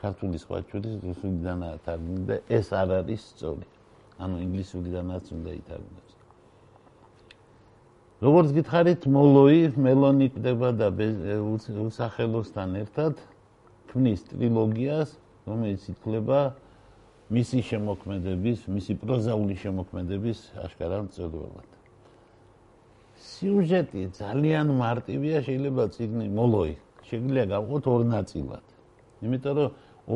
ქართული 0.03 0.37
სხვა 0.43 0.57
ჩვენის 0.69 0.95
რუსულიდანაა 1.07 1.75
თარგმნილი 1.85 2.25
და 2.27 2.37
ეს 2.57 2.67
არ 2.75 2.89
არის 2.99 3.21
სწორი. 3.33 3.67
ანუ 4.23 4.35
ინგლისურიდანაც 4.45 5.25
უნდა 5.35 5.51
ითარგმნოს 5.59 6.13
როგორც 8.23 8.49
გითხარით, 8.55 9.03
მოლოი 9.11 9.61
მელონი 9.83 10.27
კდება 10.31 10.69
და 10.79 10.87
უსახელოსთან 11.83 12.75
ერთად 12.79 13.19
ქმნის 13.91 14.21
ტრილოგიას, 14.31 15.09
რომელიც 15.43 15.81
ითვლება 15.91 16.39
მისი 17.35 17.59
შემოქმედების, 17.67 18.59
მისი 18.71 18.93
პროზაული 19.03 19.55
შემოქმედების 19.59 20.39
აშკარა 20.55 21.03
მწერლად. 21.09 21.82
სიუჟეტი 23.23 24.01
ძალიან 24.19 24.67
მარტივია, 24.83 25.37
შეიძლება 25.47 25.83
ციგნი 25.95 26.27
მოლოი 26.39 26.73
შეგვიძლია 27.07 27.45
გავყოთ 27.53 27.85
ორ 27.93 28.01
ნაწილად. 28.13 28.65
იმიტომ 29.23 29.53
რომ 29.59 29.69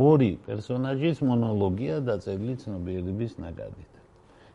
ორი 0.08 0.32
პერსონაჟის 0.48 1.18
მონოლოგია 1.30 1.96
დაწერილი 2.08 2.56
ცნობიერების 2.64 3.32
ნაკადით. 3.40 3.94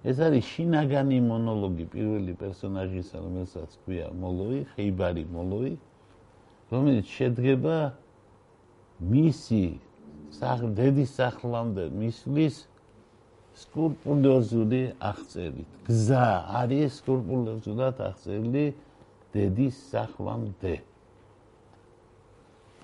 ეს 0.03 0.17
არის 0.27 0.45
შინაგანი 0.53 1.19
მონოლოგი 1.33 1.85
პირველი 1.95 2.33
პერსონაჟისა, 2.43 3.17
რომელსაც 3.23 3.71
ქვია 3.87 4.07
მოლოი, 4.23 4.59
ხეიბარი 4.75 5.25
მოლოი, 5.31 5.73
რომელიც 6.73 7.07
შედგება 7.17 7.77
მისი 9.13 9.65
სახლ-დედის 10.37 11.11
სახლამდე 11.21 11.85
მისვლის 12.03 12.57
სკულპტურული 13.61 14.83
აღწერით. 15.11 15.69
გზა 15.89 16.27
არის 16.63 17.01
სკულპტურულად 17.03 17.97
აღწერილი 18.09 18.67
დედის 19.35 19.77
სახლამდე. 19.93 20.75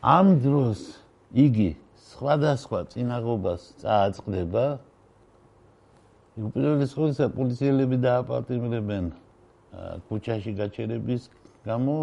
ამ 0.03 0.27
დროს 0.45 0.81
იგი 1.35 1.71
სხვადასხვა 2.13 2.81
წინაღობას 2.93 3.63
წააწყდება 3.83 4.67
უპირველეს 6.39 6.93
ყოვლისა 6.95 7.27
პოლიციელები 7.35 7.97
დააპატიმრებენ 8.05 9.05
ქუჩაში 10.09 10.53
გაჩერების 10.61 11.23
გამო 11.67 11.97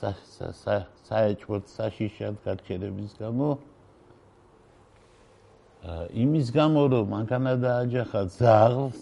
საერთოდ 0.00 1.62
საშიშად 1.76 2.34
გაჩერების 2.46 3.12
გამო 3.20 3.48
იმის 6.12 6.52
გამო 6.52 6.82
რომ 6.92 7.06
მანქანა 7.08 7.52
დააჯახა 7.64 8.20
ზაღლს 8.36 9.00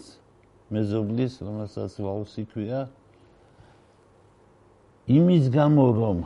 მეზობლის 0.71 1.33
რომელსაც 1.43 1.91
ვაუსი 1.99 2.43
ქვია 2.53 2.81
იმის 5.11 5.49
გამო 5.51 5.85
რომ 5.99 6.17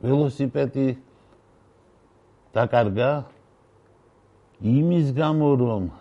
ველოსიპედი 0.00 0.88
დაკარგა 2.56 3.10
იმის 4.62 5.12
გამო 5.12 5.50
რომ 5.60 5.92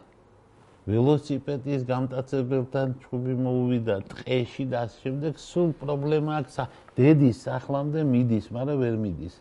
ველოსიპედის 0.90 1.84
გამტაცებელთან 1.86 2.94
ჩხუბი 3.02 3.34
მოუვიდა 3.46 3.96
ტყეში 4.12 4.64
და 4.72 4.80
ამ 4.86 4.94
შემდეგ 5.04 5.34
სულ 5.38 5.70
პრობლემა 5.82 6.32
აქვს 6.42 6.56
დედის 6.98 7.38
სახლამდე 7.46 8.02
მიდის, 8.14 8.46
მაგრამ 8.56 8.78
ვერ 8.82 8.96
მიდის. 9.04 9.36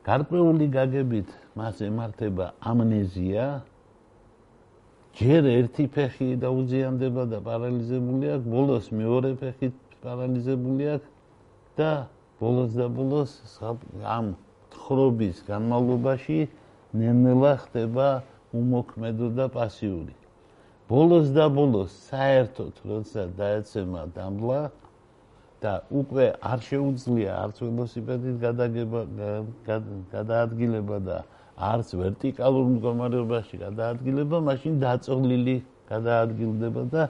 გარკვეული 0.00 0.66
გაგებით 0.72 1.28
მას 1.60 1.76
ემართება 1.84 2.46
ამნეზია. 2.64 3.44
ჯერ 5.20 5.42
ერთი 5.60 5.84
ფეხი 5.92 6.28
დაუზიანდება 6.40 7.22
და 7.32 7.38
პარალიზებული 7.44 8.26
აქვს, 8.34 8.46
ბოლოს 8.48 8.86
მეორე 8.96 9.30
ფეხი 9.42 9.68
პარალიზებული 10.00 10.84
აქვს 10.94 11.10
და 11.76 11.90
ბოლოს 12.40 12.70
და 12.80 12.86
ბოლოს 12.88 13.30
ამ 14.16 14.26
ხრობის 14.72 15.44
განმავლობაში 15.50 16.38
ნენელა 16.96 17.52
ხდება 17.68 18.08
უმოქმედო 18.56 19.28
და 19.36 19.46
პასიური. 19.52 20.19
ბოლოს 20.90 21.30
და 21.30 21.46
ბოლოს 21.54 21.94
საერთოდ 22.10 22.74
როცა 22.90 23.26
დაეცემა 23.38 24.02
დამბლა 24.14 24.60
და 25.62 25.72
უკვე 25.94 26.26
არ 26.50 26.60
შეუძლია 26.66 27.32
არც 27.44 27.56
ველოსიპედით 27.62 28.36
გადაგება 28.42 29.00
გადაადგილება 30.10 30.98
და 31.06 31.18
არც 31.60 31.92
ვერტიკალურ 32.00 32.66
მდგომარეობაში 32.74 33.60
გადაადგილება, 33.60 34.36
მაშინ 34.48 34.80
დაწოლილი 34.80 35.56
გადაადგილდება 35.92 36.82
და 36.94 37.02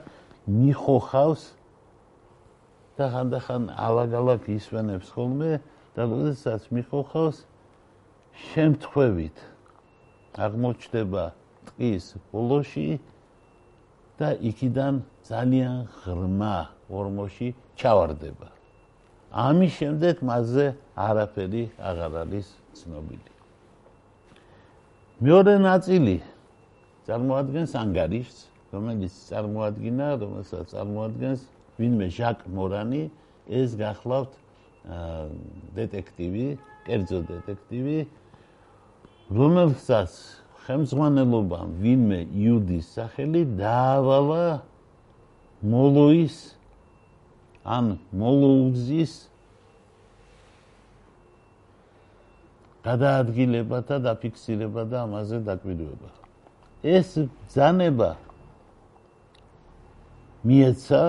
მიხოხავს 0.51 1.43
და 2.99 3.05
ხანდახან 3.13 3.63
ალაგ-ალაგ 3.71 4.49
ისვენებს 4.51 5.07
ხოლმე 5.15 5.51
და 5.95 6.01
როდესაც 6.11 6.67
მიხოხავს 6.75 7.37
შემთხვევით 8.51 9.37
აღმოჩნდება 10.35 11.23
ტყის 11.71 12.05
ბოლოში 12.35 12.87
და 14.21 14.29
იქიდან 14.37 15.01
ძალიან 15.25 15.75
ღრმა 16.05 16.57
ორმოში 16.93 17.47
ჩავარდება. 17.79 18.47
ამის 19.31 19.71
შემდეგ 19.79 20.15
მასზე 20.27 20.65
არაფერი 21.07 21.63
აღარ 21.89 22.13
არის 22.23 22.47
ცნობილი. 22.77 23.31
მეორე 25.25 25.55
ნაწილი 25.65 26.15
წარმოადგენს 27.07 27.71
ანგარიშს, 27.81 28.37
რომელიც 28.75 29.13
წარმოადგენა, 29.31 30.07
რომელსაც 30.21 30.65
წარმოადგენს 30.75 31.41
ვინმე 31.79 32.07
ჟაკ 32.17 32.37
მორანი, 32.55 33.03
ეს 33.49 33.69
გახლავთ 33.79 34.31
დეტექტივი, 35.77 36.45
კერძო 36.85 37.19
დეტექტივი, 37.31 37.97
რომელსაც 39.31 40.11
ხელმძღვანელობამ 40.65 41.69
ვინმე 41.81 42.19
იუდის 42.37 42.87
სახელი 42.97 43.41
დაავალა 43.59 44.45
მოლოის 45.73 46.37
ან 47.65 47.97
მოლოუძის 48.21 49.13
გადაადგილება 52.85 53.79
და 53.89 53.97
დაფიქსირება 54.05 54.85
და 54.89 55.05
ამაზე 55.05 55.37
დაკვირვება. 55.45 56.09
ეს 56.81 57.09
ბძანება 57.45 58.11
მიეცა 60.41 61.01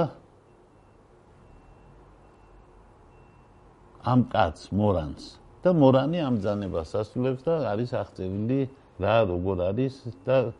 ამ 4.13 4.21
კაც 4.29 4.69
მორანს 4.77 5.25
და 5.65 5.73
მორანი 5.73 6.19
ამ 6.21 6.35
ბძანებას 6.43 6.91
ასრულებს 7.01 7.43
და 7.47 7.55
არის 7.73 7.91
აღწერილი 7.97 8.61
რა 9.01 9.17
როგორ 9.31 9.59
არის 9.71 9.95
და 10.27 10.53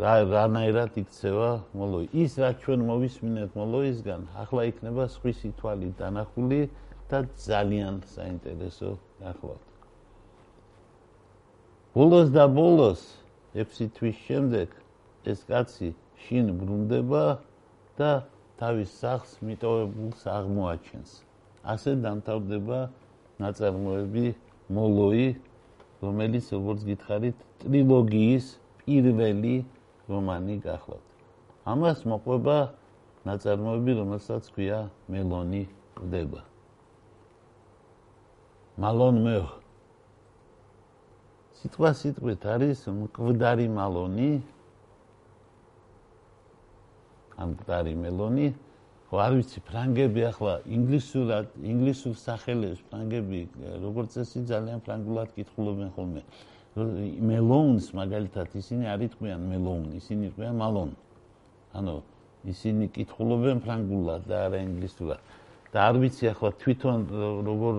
რა 0.00 0.14
რანაირად 0.24 0.96
იქცევა 1.02 1.50
მოლოი. 1.76 2.06
ის 2.16 2.32
რაც 2.40 2.56
ჩვენ 2.64 2.80
მოვისმინეთ 2.90 3.50
მოლოისგან, 3.60 4.20
ახლა 4.42 4.62
იქნება 4.72 5.04
სხვისი 5.12 5.52
თვალით 5.60 5.94
დანახული 6.00 6.60
და 7.12 7.18
ძალიან 7.36 8.00
საინტერესო 8.08 8.96
ახლავთ. 9.20 9.64
ბოლოს 11.94 12.28
და 12.32 12.44
ბოლოს 12.48 13.00
6 13.52 13.90
თვის 13.98 14.16
შემდეგ 14.26 14.68
ეს 15.26 15.44
კაცი 15.44 15.92
შინ 16.24 16.46
ბრუნდება 16.56 17.24
და 18.00 18.24
თავის 18.56 18.90
სახს 19.02 19.30
მიტოვებულს 19.44 20.20
აღმოაჩენს. 20.24 21.10
ასე 21.66 21.90
დამთავრდება 22.00 22.78
ნაწარმოები 23.42 24.26
მოლოი, 24.72 25.26
რომელიც 26.00 26.44
როგორც 26.56 26.80
გითხარით, 26.88 27.36
ტრილოგიის 27.60 28.46
პირველი 28.80 29.56
რომანი 30.08 30.56
გახლავთ. 30.64 31.06
ამას 31.70 31.98
მოყვება 32.08 32.58
ნაწარმოები, 33.28 33.92
რომელსაც 34.00 34.42
ქვია 34.54 34.78
მელონი 35.12 35.62
ყვდება. 36.00 36.40
მალონ 38.80 39.16
მე 39.24 39.36
სიტყვა 41.60 41.90
სიტყვით 42.00 42.44
არის 42.48 42.86
მკვდარი 42.88 43.66
მალონი 43.68 44.28
ამ 47.36 47.48
მკვდარი 47.52 47.92
მელონი 48.00 48.46
არ 49.18 49.32
ვიცი 49.34 49.60
ფრანგები 49.66 50.22
ახლა 50.28 50.52
ინგლისურად 50.70 51.54
ინგლისურ 51.66 52.14
სახელებს 52.14 52.82
ფრანგები 52.90 53.40
როგორც 53.82 54.14
წესი 54.14 54.44
ძალიან 54.46 54.78
ფრანგულად 54.86 55.34
კითხულობენ 55.34 55.88
ხოლმე. 55.96 56.22
მელონს 57.30 57.90
მაგალითად 57.90 58.54
ისინი 58.54 58.86
არ 58.86 59.00
იტყვიან 59.10 59.40
მელონ 59.50 59.82
ისინი 59.98 60.30
იტყვიან 60.30 60.54
მალონ. 60.62 60.90
ანუ 61.74 61.94
ისინი 62.54 62.84
კითხულობენ 62.94 63.58
ფრანგულად 63.66 64.22
და 64.30 64.36
არა 64.46 64.58
ინგლისურად. 64.62 65.20
და 65.70 65.78
არ 65.86 65.96
ვიცი 66.02 66.24
ახლა 66.34 66.50
თვითონ 66.58 66.98
როგორ 67.46 67.76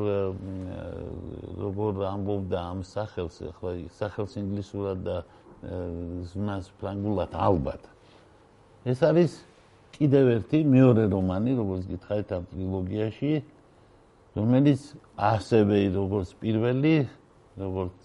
როგორ 1.63 1.93
ამბობდა 2.07 2.59
ამ 2.71 2.79
სახელს 2.87 3.35
ახლა 3.51 3.71
სახელს 3.99 4.33
ინგლისურად 4.39 4.97
და 5.03 5.17
ზნას 6.31 6.71
ფრანგულად 6.79 7.31
ალბათ. 7.35 7.83
ეს 8.87 8.99
არის 9.03 9.31
კიდევ 9.97 10.25
ერთი 10.35 10.59
მეორე 10.75 11.03
რომანი 11.11 11.51
როგორც 11.59 11.83
გითხარით 11.91 12.29
ამ 12.37 12.43
ტრილოგიაში 12.51 13.33
რომელიც 14.37 14.81
ასევე 15.17 15.79
როგორც 15.95 16.29
პირველი 16.41 16.95
როგორც 17.59 17.99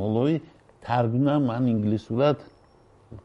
მოლოი 0.00 0.36
თარგმნა 0.86 1.34
მან 1.46 1.64
ინგლისურად 1.74 2.38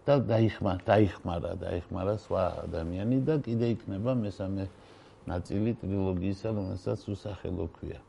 და 0.06 0.16
დაიხმარა 0.30 0.82
დაიხმარა 0.86 1.52
დაიხმარა 1.62 2.16
სხვა 2.22 2.44
ადამიანი 2.70 3.18
და 3.26 3.36
კიდე 3.46 3.68
იქნება 3.76 4.14
მესამე 4.22 4.66
ნაწილი 5.28 5.74
ტრილოგიისა, 5.82 6.50
რომელსაც 6.50 7.00
უსახელო 7.14 7.66
ქვია. 7.78 8.00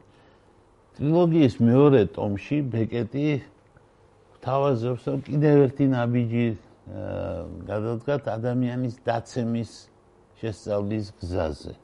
ტრილოგიის 0.96 1.54
მეორე 1.60 2.00
ტომში 2.16 2.58
ბეკეტი 2.72 3.26
თავაზობს, 4.44 5.02
რომ 5.08 5.18
კიდევ 5.28 5.56
ერთი 5.68 5.84
ნაბიჯი 5.92 6.46
გადადგათ 6.90 8.26
ადამიანის 8.26 8.98
დაცემის 9.06 9.72
შესწავლის 10.42 11.06
გზაზე. 11.22 11.74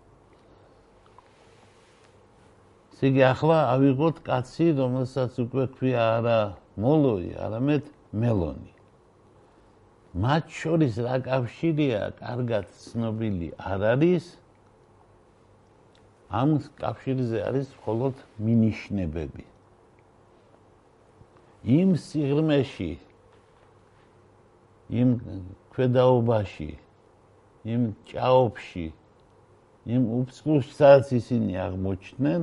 სიგი 2.98 3.22
ახლა 3.30 3.58
ავიღოთ 3.78 4.16
კაცი, 4.26 4.66
რომელსაც 4.74 5.38
უკვე 5.38 5.64
ქვია 5.78 6.02
არა 6.18 6.38
მოლოი, 6.82 7.30
არამედ 7.38 7.84
მელონი. 8.10 8.72
მათ 10.18 10.44
შორის 10.50 10.94
რა 11.06 11.16
კავშირია, 11.22 12.00
კარგად 12.18 12.66
ცნობილი 12.74 13.54
არ 13.54 13.80
არის. 13.94 14.24
ამ 16.28 16.58
კავშირზე 16.82 17.38
არის 17.48 17.68
მხოლოდ 17.78 18.14
მინიშნებები. 18.42 19.44
იმ 21.78 21.90
სიღრმეში 22.02 22.90
იმ 24.88 25.10
ქვედაობაში 25.72 26.70
იმ 27.68 27.82
ჭაობში 28.08 28.86
იმ 29.88 30.02
უფსკუსაც 30.18 31.12
ისინი 31.20 31.52
აღმოჩნდნენ. 31.64 32.42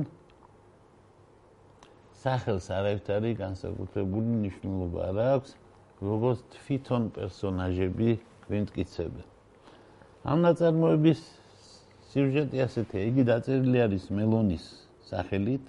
სახელს 2.26 2.66
არავითარი 2.78 3.30
განსაკუთრებული 3.38 4.28
მნიშვნელობა 4.40 5.00
არ 5.10 5.18
აქვს 5.30 5.50
როგორც 6.10 6.40
თვითონ 6.58 7.02
პერსონაჟები 7.16 8.10
ვიმტკიცებენ 8.50 9.26
ამ 10.26 10.40
ნაწარმოების 10.42 11.20
სიუჟეტი 12.10 12.58
ასეთია, 12.64 13.02
იგი 13.10 13.22
დაწერილი 13.30 13.78
არის 13.86 14.04
მელონის 14.10 14.64
სახელით 15.06 15.66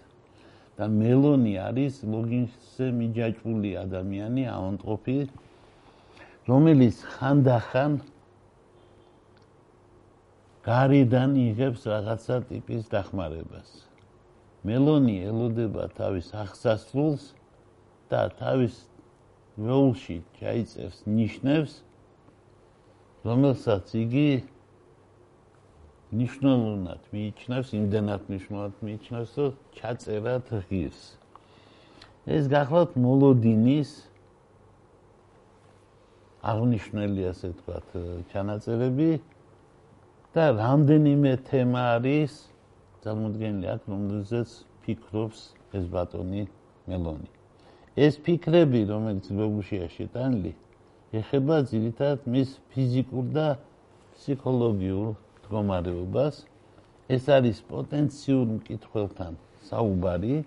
და 0.77 0.85
მელონი 0.93 1.53
არის 1.61 1.99
ლოგინსზე 2.13 2.87
მიჯაჭვული 2.97 3.71
ადამიანი, 3.83 4.43
აონტროპი, 4.49 5.17
რომელიც 6.47 7.01
ხანდახან 7.03 7.99
გარიდან 10.63 11.35
იღებს 11.39 11.83
რაღაცა 11.91 12.37
ტიპის 12.47 12.87
დახმარებას. 12.91 13.67
მელონი 14.63 15.15
ელოდება 15.27 15.91
თავის 15.99 16.31
აღსასრულს 16.31 17.35
და 18.11 18.21
თავის 18.39 18.87
როლში 19.59 20.23
ჩაიწერს 20.39 21.03
ნიშნებს, 21.07 21.83
რომელსაც 23.27 23.85
იგი 23.99 24.31
ნიშნულად 26.15 27.11
მიიჩნევს, 27.11 27.69
იმდენად 27.75 28.31
ნიშნულად 28.31 28.73
მიიჩნევს, 28.87 29.31
რომ 29.35 29.55
ჩაწერა 29.75 30.35
დღის. 30.47 30.99
ეს 32.27 32.43
გახლავთ 32.47 32.95
მოლოდინის 32.95 34.06
აღნიშნელი 36.43 37.21
ასე 37.31 37.47
ვთქვათ 37.53 37.87
ჩანაწერები 38.31 39.09
და 40.37 40.43
რამდენიმე 40.57 41.31
თემა 41.49 41.81
არის 41.97 42.33
წარმოდგენილი 43.03 43.67
აქ, 43.73 43.81
რომელზეც 43.89 44.49
ფიქრობს 44.85 45.39
ეს 45.77 45.85
ბატონი 45.93 46.43
მელონი. 46.87 47.29
ეს 47.97 48.13
ფიქრები, 48.21 48.81
რომელიც 48.91 49.25
ლოგუშია 49.33 49.87
შეტანილი, 49.97 50.51
ეხება 51.15 51.63
ძირითადად 51.71 52.27
მის 52.27 52.49
ფიზიკურ 52.73 53.25
და 53.33 53.47
ფსიქოლოგიურ 54.17 55.15
მდგომარეობას 55.15 56.43
ეს 57.15 57.27
არის 57.31 57.63
პოტენციურ 57.71 58.45
მკითხველთან 58.57 59.37
საუბარი 59.69 60.37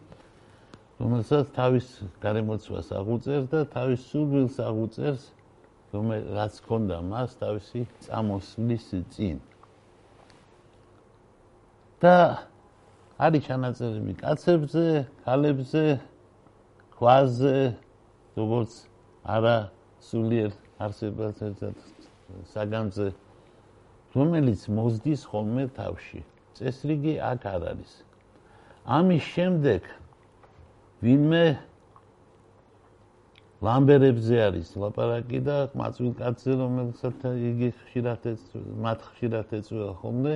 რომელსაც 1.01 1.53
თავის 1.57 1.87
გარემოცვას 2.21 2.93
აღუწერს 3.01 3.47
და 3.55 3.61
თავის 3.75 4.05
სულვილს 4.11 4.59
აღუწერს 4.61 5.23
რომელიც 5.93 6.61
ქონდა 6.67 6.99
მას 7.11 7.37
თავისი 7.41 7.87
წამოსვლის 8.07 8.87
წინ 9.15 9.39
და 12.01 12.17
არის 13.21 13.43
ჩანაწერები 13.45 14.15
კაცებზე, 14.23 14.85
ქალებზე, 15.25 15.85
ქვაზე, 16.97 17.57
როგორც 18.41 18.73
არა 19.29 19.57
სულიერ 20.01 20.55
არსებად 20.81 21.43
ერთად 21.45 21.83
საგანზე 22.55 23.09
რომელიც 24.17 24.65
მოზდის 24.73 25.27
ხოლმე 25.29 25.65
თავში. 25.77 26.23
წესრიგი 26.57 27.15
აქ 27.21 27.43
არ 27.53 27.63
არის. 27.73 27.93
ამის 28.97 29.25
შემდეგ 29.35 29.83
ვინმე 31.05 31.45
ლამბერებზე 33.61 34.37
არის 34.41 34.69
ლაპარაკი 34.81 35.41
და 35.45 35.57
მაწვილ 35.77 36.13
კაცზე 36.17 36.53
რომელსაც 36.61 37.25
იგი 37.29 37.69
ხშირად 37.81 38.23
მათ 38.85 39.01
ხშირად 39.13 39.53
ეწვევა. 39.59 39.93
ხოლმე 40.01 40.35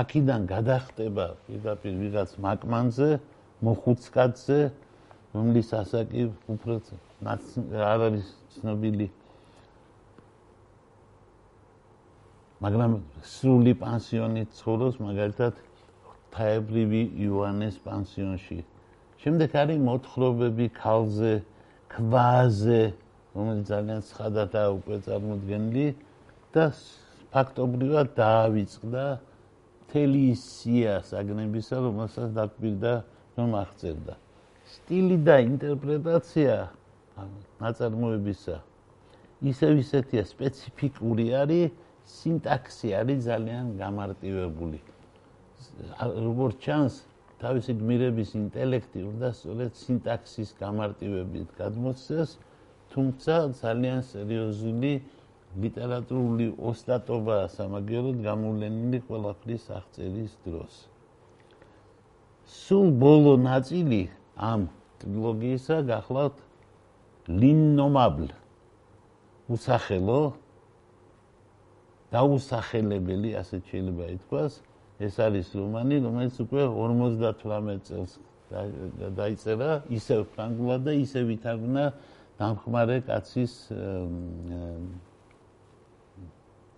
აქიდან 0.00 0.40
გადახტება 0.50 1.26
პირდაპირ 1.46 1.94
ვიღაც 2.02 2.30
მაკმანზე 2.36 3.08
მოხუც 3.64 4.02
კაცზე 4.12 4.58
რომლის 5.32 5.68
ასაკი 5.80 6.22
უფრო 6.52 6.74
არ 7.80 8.00
არის 8.12 8.26
ცნობილი. 8.60 9.08
მაგრამ 12.60 12.92
სრული 13.24 13.72
პანსიონით 13.80 14.48
ცხოვრობს 14.60 14.96
მაგალითად 15.00 15.54
თაებრივი 16.36 17.02
იოანეს 17.24 17.76
პანსიონში. 17.88 18.58
შემდეგ 19.24 19.50
არის 19.64 19.78
მოთხრობები 19.88 20.66
ქალზე 20.76 21.32
ქვაზე 21.92 22.82
რომელიც 23.36 23.64
ძალიან 23.70 24.00
ცხადადა 24.10 24.62
უკვე 24.76 24.96
წარმოდგენილი 25.06 25.86
და 26.56 26.64
ფაქტობრივად 27.32 28.06
დაავიწყდა 28.16 29.04
თელი 29.92 30.24
სია 30.40 30.94
საგნებისა 31.10 31.76
რომელსაც 31.86 32.28
დაკბირდა 32.38 32.92
რომ 33.36 33.50
აღწერდა. 33.62 34.14
სტილი 34.66 35.16
და 35.26 35.36
ინტერპრეტაცია 35.46 36.54
ნაწარმოებისა. 37.62 38.56
ისევ 39.52 39.72
ისეთია 39.84 40.22
სპეციფიკური 40.32 41.26
არის 41.42 41.70
სინტაქსი 42.16 42.88
არის 43.00 43.18
ძალიან 43.30 43.64
გამარტივებული. 43.82 44.80
როგორც 46.00 46.56
ჩანს 46.64 46.94
თავისი 47.40 47.72
გმირების 47.80 48.30
ინტელექტი 48.40 49.00
უნდა 49.10 49.28
სწორედ 49.38 49.72
სინტაქსის 49.82 50.50
გამარტივებით 50.60 51.48
გადმოცეს 51.60 52.30
თუმცა 52.92 53.34
ძალიან 53.60 54.00
სერიოზული 54.10 54.92
ლიტერატურული 55.64 56.46
ოსტატობა 56.70 57.36
სამაგიეროდ 57.56 58.16
გამოვლენილი 58.28 58.98
ყველაფრის 59.08 59.64
აღწერის 59.78 60.32
დროს. 60.46 60.74
სულ 62.46 62.88
ბოლო 63.02 63.32
ნაწილი 63.42 64.00
ამ 64.48 64.68
ტრილოგიისა 65.02 65.76
გახლავთ 65.92 66.36
ლინომაბლ 67.40 68.28
უსახელო 69.56 70.20
დაუსახელებელი 72.14 73.30
ასე 73.40 73.58
შეიძლება 73.70 74.04
ითქვას 74.16 74.52
ეს 74.96 75.16
არის 75.20 75.52
რომანი 75.52 76.00
რომელიც 76.00 76.36
უკვე 76.40 76.62
58 76.72 77.80
წელს 77.84 78.12
დაიწერა 79.16 79.70
ისევ 79.92 80.20
ფრანგულად 80.32 80.86
და 80.86 80.92
ისევ 80.96 81.32
ითარგმნა 81.36 81.84
დამხმარე 82.38 82.96
კაცის 83.08 83.52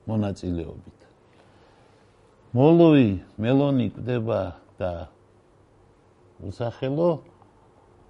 მონაწილეობით. 0.09 0.98
მოლოვი 2.57 3.09
მელონი 3.44 3.87
კვდება 3.92 4.40
და 4.81 4.92
უსახელო 6.48 7.11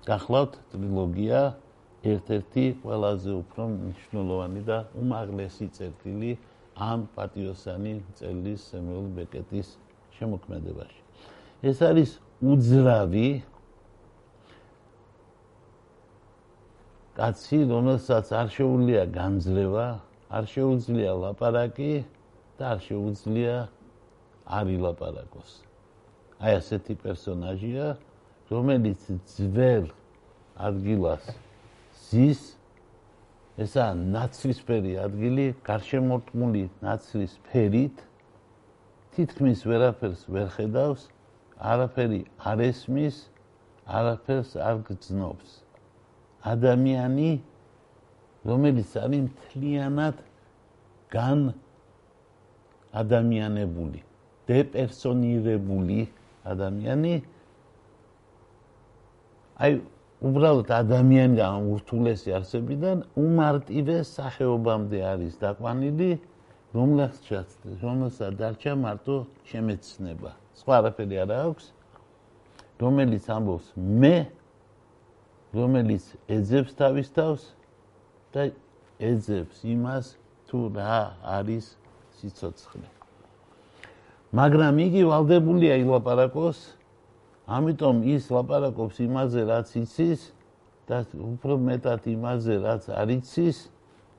გახლავთ 0.07 0.55
ტრილოგია 0.73 1.41
ერთ-ერთი 2.07 2.65
ყველაზე 2.85 3.33
უფრო 3.43 3.63
მნიშვნელოვანი 3.75 4.63
და 4.69 4.79
უმაღლესი 4.95 5.67
წერტილი 5.75 6.33
ამ 6.79 7.09
პატიოსანი 7.19 7.93
წელის 8.21 8.71
სემიულ 8.71 9.07
ბეკეტის 9.19 9.75
შემოქმედებაში. 10.19 11.01
ეს 11.63 11.79
არის 11.83 12.11
უძრავი 12.39 13.31
კაცი, 17.19 17.59
რომელსაც 17.67 18.27
არ 18.31 18.49
შეუძლია 18.55 19.03
განძლევა, 19.11 19.87
არ 20.31 20.45
შეუძლია 20.55 21.13
ლაპარაკი 21.19 21.93
და 22.59 22.65
არ 22.75 22.79
შეუძლია 22.87 23.55
არ 24.47 24.67
ილაპარაკოს. 24.79 25.51
აი 26.39 26.53
ასეთი 26.63 26.95
პერსონაჟია, 27.03 27.87
რომელიც 28.51 29.03
ძველ 29.35 29.91
ადგილას 30.55 31.25
ზის 32.07 32.41
ესა 33.59 33.87
ნაცრისფერი 33.99 34.95
ადგილი, 35.03 35.47
გარშემორტყმული 35.67 36.65
ნაცრის 36.87 37.35
ფერით 37.51 38.08
თითქმის 39.19 39.65
ვერაფერს 39.67 40.21
ვერ 40.31 40.47
ხედავს, 40.55 41.09
არაფერი 41.59 42.21
არ 42.47 42.61
ესმის, 42.69 43.17
არაფერს 43.91 44.53
არ 44.63 44.77
გძნობს. 44.87 45.51
ადამიანი 46.47 47.31
რომელიც 48.47 48.91
არის 48.95 49.25
მთლიანად 49.27 50.23
გან 51.11 51.41
ადამიანებული, 52.95 54.07
დეპერსონირებული 54.47 55.99
ადამიანი 56.47 57.15
აი 59.59 59.73
უბრალოდ 60.31 60.71
ადამიანგან 60.79 61.67
ურთულესი 61.75 62.39
არსებიდან 62.39 63.03
უმარტივე 63.19 63.99
სახეობამდე 64.07 65.03
არის 65.11 65.35
დაყვანილი 65.43 66.11
რომელსაც 66.75 67.49
რომელსაც 67.83 68.33
დარჩა 68.39 68.73
მარტო 68.77 69.17
შემეცნება. 69.49 70.31
სხვა 70.59 70.75
არაფერი 70.81 71.17
არ 71.25 71.31
აქვს. 71.49 71.65
რომელიც 72.79 73.25
ამბობს 73.27 73.67
მე 73.75 74.17
რომელიც 75.55 76.05
ეძებს 76.29 76.73
თავის 76.79 77.09
თავს 77.17 77.43
და 78.35 78.43
ეძებს 79.01 79.65
იმას 79.65 80.07
თუ 80.47 80.59
რა 80.77 80.99
არის 81.25 81.67
სიცოცხლე. 82.21 82.89
მაგრამ 84.29 84.75
იგი 84.85 85.03
ვალდებულია 85.09 85.75
ილაპარაკოს 85.83 86.59
ამიტომ 87.49 87.97
ის 88.13 88.29
ლაპარაკობს 88.29 88.97
იმაზე 89.01 89.41
რაც 89.49 89.69
იცის 89.81 90.21
და 90.85 91.01
უფრო 91.17 91.57
მეტად 91.65 92.03
იმაზე 92.13 92.55
რაც 92.61 92.83
არ 92.93 93.09
იცის 93.17 93.57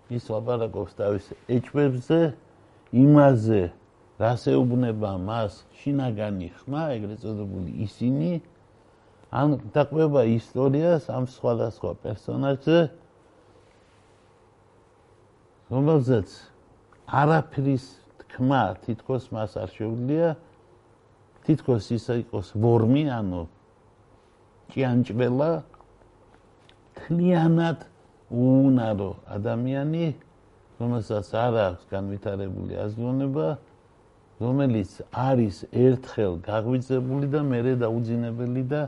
ის 0.10 0.26
ლაპარაკობს 0.34 0.94
თავის 0.98 1.26
ეჭვებზე 1.56 2.20
იმაზე 2.98 3.62
რას 4.20 4.44
ეუბნება 4.52 5.12
მას 5.22 5.64
შინაგანი 5.80 6.50
ხმა 6.60 6.84
ეგრეთ 6.98 7.20
წოდებული 7.24 7.72
ისინი. 7.86 8.32
ან 9.30 9.62
დაყვება 9.76 10.26
ისტორიას 10.26 11.04
ამ 11.14 11.30
სხვადასხვა 11.30 11.92
პერსონაჟზე. 12.04 12.80
რომელზეც 15.70 16.30
არაფრის 17.22 17.86
თქმა 18.26 18.64
თითქოს 18.84 19.24
მას 19.30 19.52
არ 19.62 19.70
შეუძლია. 19.78 20.30
თითქოს 21.46 21.86
ის 21.94 22.06
იყოს 22.10 22.48
ვორმი 22.58 23.04
ანუ 23.10 23.42
ჭიანჭველა 24.74 25.52
თლიანად 26.98 27.80
უნარო 28.30 29.12
ადამიანი, 29.26 30.06
რომელსაც 30.80 31.28
არ 31.34 31.54
აქვს 31.66 31.84
განვითარებული 31.90 32.74
აზროვნება, 32.86 33.48
რომელიც 34.40 34.92
არის 35.12 35.56
ერთხელ 35.74 36.34
გაღვიძებული 36.46 37.28
და 37.34 37.42
მერე 37.44 37.74
დაუძინებელი 37.84 38.64
და 38.72 38.82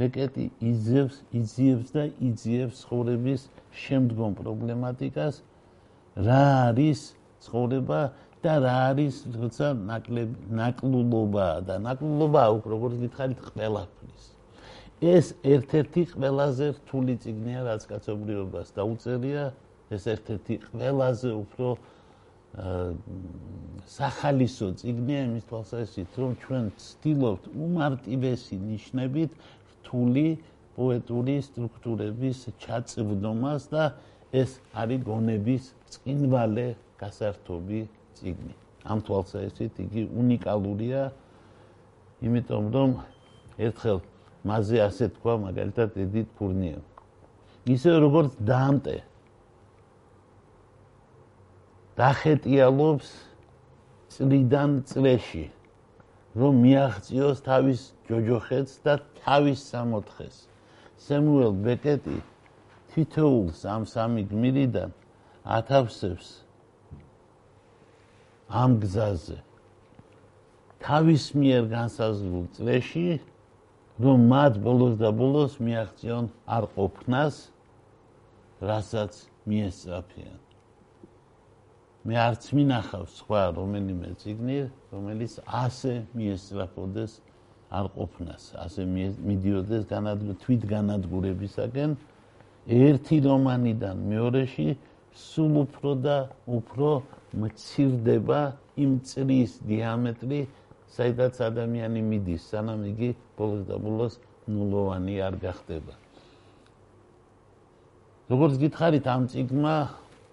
ეკეტი 0.00 0.44
იძევს, 0.70 1.16
იძიებს 1.38 1.88
და 1.94 2.02
იძიებს 2.28 2.82
ცხოვრების 2.82 3.40
შემდგომ 3.84 4.36
პრობლემატიკას, 4.40 5.40
რა 6.26 6.42
არის 6.68 7.00
ცხოვრება 7.46 8.00
და 8.44 8.52
რა 8.64 8.74
არის 8.90 9.16
როცა 9.36 9.66
ნაკლულობა 10.60 11.48
და 11.68 11.74
ნაკლულობა 11.86 12.42
უკვე 12.56 12.68
როგორც 12.74 12.94
გითხარით 13.04 13.40
ყველაფრის. 13.48 14.24
ეს 15.00 15.32
ერთ-ერთი 15.40 16.02
ყველაზე 16.12 16.66
რთული 16.76 17.14
ციგნია 17.24 17.60
რაც 17.64 17.82
კაცობრიობას 17.88 18.68
დაუწერია. 18.76 19.44
ეს 19.90 20.04
ერთ-ერთი 20.06 20.54
ყველაზე 20.70 21.30
უფრო 21.34 21.68
სახალისო 23.90 24.66
ციგნია 24.78 25.20
იმის 25.26 25.44
თვალსაზრისით 25.50 26.10
რომ 26.20 26.32
ჩვენ 26.42 26.64
ვცდილობთ 26.76 27.44
უმარტივესი 27.66 28.56
ნიშნებით 28.70 29.30
რთული 29.70 30.26
პოეტური 30.76 31.36
სტრუქტურების 31.46 32.38
ჩაწვდომას 32.62 33.62
და 33.72 33.84
ეს 34.42 34.50
არის 34.82 35.00
გონების 35.06 35.62
წინვალე 35.94 36.68
გასართობი 37.02 37.80
ციგნი 38.18 38.54
ამ 38.90 38.98
თვალსაზრისით 39.06 39.74
იგი 39.86 40.02
უნიკალურია 40.22 41.02
იმიტომ 42.26 42.64
რომ 42.74 42.90
ერთხელ 43.66 43.98
მასზე 44.48 44.78
ასე 44.88 45.10
თქვა 45.16 45.34
მაგალითად 45.46 45.96
ედით 46.04 46.28
ფურნიო 46.38 46.80
ისე 47.74 47.92
როგორც 48.06 48.36
დანტე 48.50 48.98
დახეტიალობს 52.00 53.08
წლიდან 54.14 54.70
წლეში 54.88 55.46
რომ 56.40 56.62
მიაღწიოს 56.62 57.42
თავის 57.42 57.80
ჯოჯოხეთს 58.06 58.74
და 58.86 58.94
თავის 59.22 59.60
სამოთხეს. 59.70 60.36
სემუელ 61.00 61.54
ბეკეტი 61.64 62.18
თითოეულს 62.94 63.60
ამ 63.66 63.82
სამი 63.88 64.22
გმირიდან 64.30 64.90
ათავსებს 65.56 66.28
ამ 68.50 68.70
გზაზე. 68.82 69.38
თავის 70.80 71.24
მიერ 71.34 71.62
განსაზღვრულ 71.74 72.46
წლეში 72.54 73.06
რომ 74.00 74.18
მათ 74.32 74.52
ბოლოს 74.64 74.94
და 74.96 75.08
ბოლოს 75.12 75.52
მიაღწიონ 75.60 76.24
არ 76.56 76.64
ყოფნას 76.72 77.34
რასაც 78.64 79.12
მიესწრაფიან. 79.48 80.38
მე 82.00 82.14
არც 82.16 82.44
მინახავ 82.56 83.04
სხვა 83.12 83.42
რომელიმე 83.60 84.10
ციგნი, 84.20 84.58
რომელიც 84.88 85.32
ასე 85.44 85.92
მიესწრაფოდეს 86.16 87.12
არ 87.70 87.86
ყოფნას, 87.92 88.42
ასე 88.64 88.82
მიდიოდეს 89.28 89.82
განადგურ 89.92 90.34
თვით 90.42 90.62
განადგურებისაკენ 90.74 91.90
ერთი 92.70 93.16
რომანიდან 93.28 93.96
მეორეში 94.12 94.68
სულ 95.12 95.52
უფრო 95.64 95.90
და 96.00 96.16
უფრო 96.48 96.90
მცირდება 97.36 98.40
იმ 98.80 98.92
წრის 99.04 99.52
დიამეტრი, 99.68 100.40
საიდაც 100.90 101.34
ადამიანი 101.46 102.00
მიდის, 102.02 102.42
სანამ 102.50 102.84
იგი 102.90 103.10
ბოლოს 103.38 103.62
და 103.70 103.76
ბოლოს 103.78 104.14
ნულოვანი 104.50 105.16
არ 105.22 105.34
გახდება. 105.44 105.94
როგორც 108.30 108.54
გითხარით 108.62 109.06
ამ 109.10 109.22
ციგმა 109.26 109.74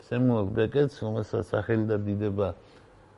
სემუელ 0.06 0.48
ბეკეტს, 0.54 1.02
რომელსაც 1.02 1.46
სახელი 1.50 1.86
და 1.90 1.98
დიდება 1.98 2.48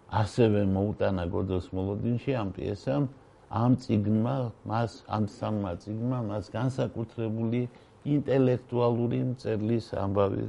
ასევე 0.09 0.61
მოუტანა 0.73 1.23
გოდოს 1.29 1.67
მოლოდინში 1.75 2.31
ამ 2.39 2.49
პიესამ, 2.55 3.03
ამ 3.49 3.71
ციგმა, 3.81 4.35
მას 4.69 4.91
ამ 5.09 5.23
სამმა 5.27 5.71
ციგმა 5.83 6.17
მას 6.29 6.45
განსაკუთრებული 6.53 7.61
ინტელექტუალური 8.07 9.19
წერლის 9.41 9.91
ამბავი 9.99 10.43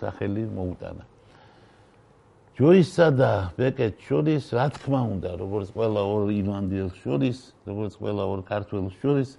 სახელი 0.00 0.44
მოუტანა. 0.58 1.09
ჯოისსა 2.60 3.06
და 3.16 3.56
ბეკეტ 3.56 4.02
შორის, 4.04 4.50
რა 4.52 4.66
თქმა 4.76 4.98
უნდა, 5.16 5.30
როგორც 5.40 5.68
ყველა 5.72 6.00
ორ 6.04 6.28
ირლანდიელს 6.28 6.96
შორის, 7.00 7.38
როგორც 7.64 7.92
ყველა 7.96 8.24
ორ 8.28 8.40
ქართველს 8.44 8.94
შორის, 9.00 9.30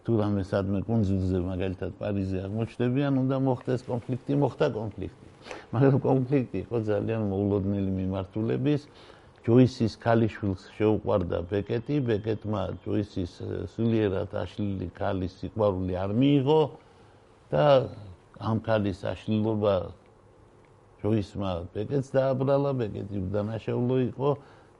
თუ 0.00 0.12
რამე 0.16 0.42
სადმე 0.48 0.80
კონძულზე 0.88 1.38
მაგალითად 1.44 1.90
პარიზზე 2.00 2.38
აღმოჩნდებიან, 2.48 3.12
უნდა 3.20 3.36
მოხდეს 3.44 3.84
კონფლიქტი, 3.84 4.32
მოხდა 4.40 4.66
კონფლიქტი. 4.80 5.26
მაგრამ 5.76 5.98
კონფლიქტი 6.08 6.56
იყო 6.64 6.76
ძალიან 6.88 7.22
მოულოდნელი 7.28 7.90
მიმართულების. 8.00 8.80
ჯოისის 9.44 9.92
ქალიშვილს 10.00 10.62
შეუყვარდა 10.80 11.38
ბეკეტი, 11.52 11.96
ბეკეტმა 12.00 12.62
ჯოისის 12.80 13.32
სულიერად 13.76 14.32
აშლილი 14.32 14.88
ქალის 14.96 15.36
სიყვარული 15.36 15.92
არ 16.00 16.16
მიიღო 16.16 16.60
და 17.52 17.64
ამ 18.40 18.56
ქალის 18.64 19.04
აშლილობა 19.04 19.74
ჯოისმა 21.04 21.50
ბეკეტს 21.76 22.08
დააბრალა, 22.16 22.70
ბეკეტი 22.80 23.16
უდანაშაულო 23.28 23.96
იყო 24.08 24.28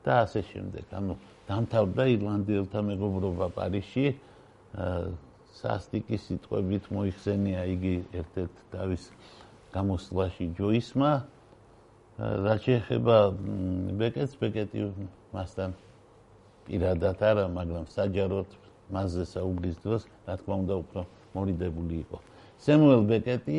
და 0.04 0.12
ასე 0.24 0.40
შემდეგ. 0.50 0.84
ანუ 0.96 1.14
დამთავრდა 1.48 2.04
ირლანდიელთა 2.16 2.80
მეგობრობა 2.88 3.46
პარიზში. 3.52 4.06
სასტიკის 5.54 6.22
სიტყვებით 6.28 6.84
მოიხსენია 6.90 7.60
იგი 7.74 7.94
ერთ-ერთ 8.20 8.54
დავის 8.72 9.04
გამოსვლაში 9.76 10.46
ჯოისმა. 10.58 11.12
რაც 12.18 12.60
შეეხება 12.66 13.16
ბეკეტს, 14.00 14.34
ბეკეტი 14.40 14.80
მასთან 15.34 15.70
პირადად 16.66 17.18
არა, 17.20 17.44
მაგრამ 17.52 17.84
საჯაროდ 17.90 18.48
მასზე 18.94 19.24
საუბრის 19.34 19.76
დროს, 19.84 20.02
რა 20.26 20.34
თქმა 20.40 20.54
უნდა, 20.62 20.74
უფრო 20.82 21.00
მორიდებული 21.34 21.94
იყო. 22.04 22.18
სემუელ 22.64 23.02
ბეკეტი 23.10 23.58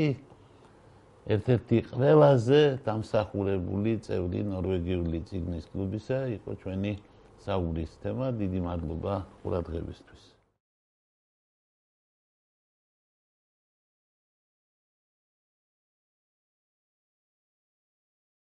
ერთ-ერთი 1.25 1.77
ყველაზე 1.89 2.61
დამსახურებული 2.85 3.93
წევრი 4.05 4.41
ნორვეგიული 4.45 5.19
ციგნის 5.25 5.65
კლუბისა 5.73 6.19
იყო 6.37 6.51
ჩვენი 6.61 6.93
საუბრის 7.45 7.91
თემა. 8.05 8.27
დიდი 8.41 8.59
მადლობა 8.69 9.13
ყურადღებისთვის. 9.41 10.34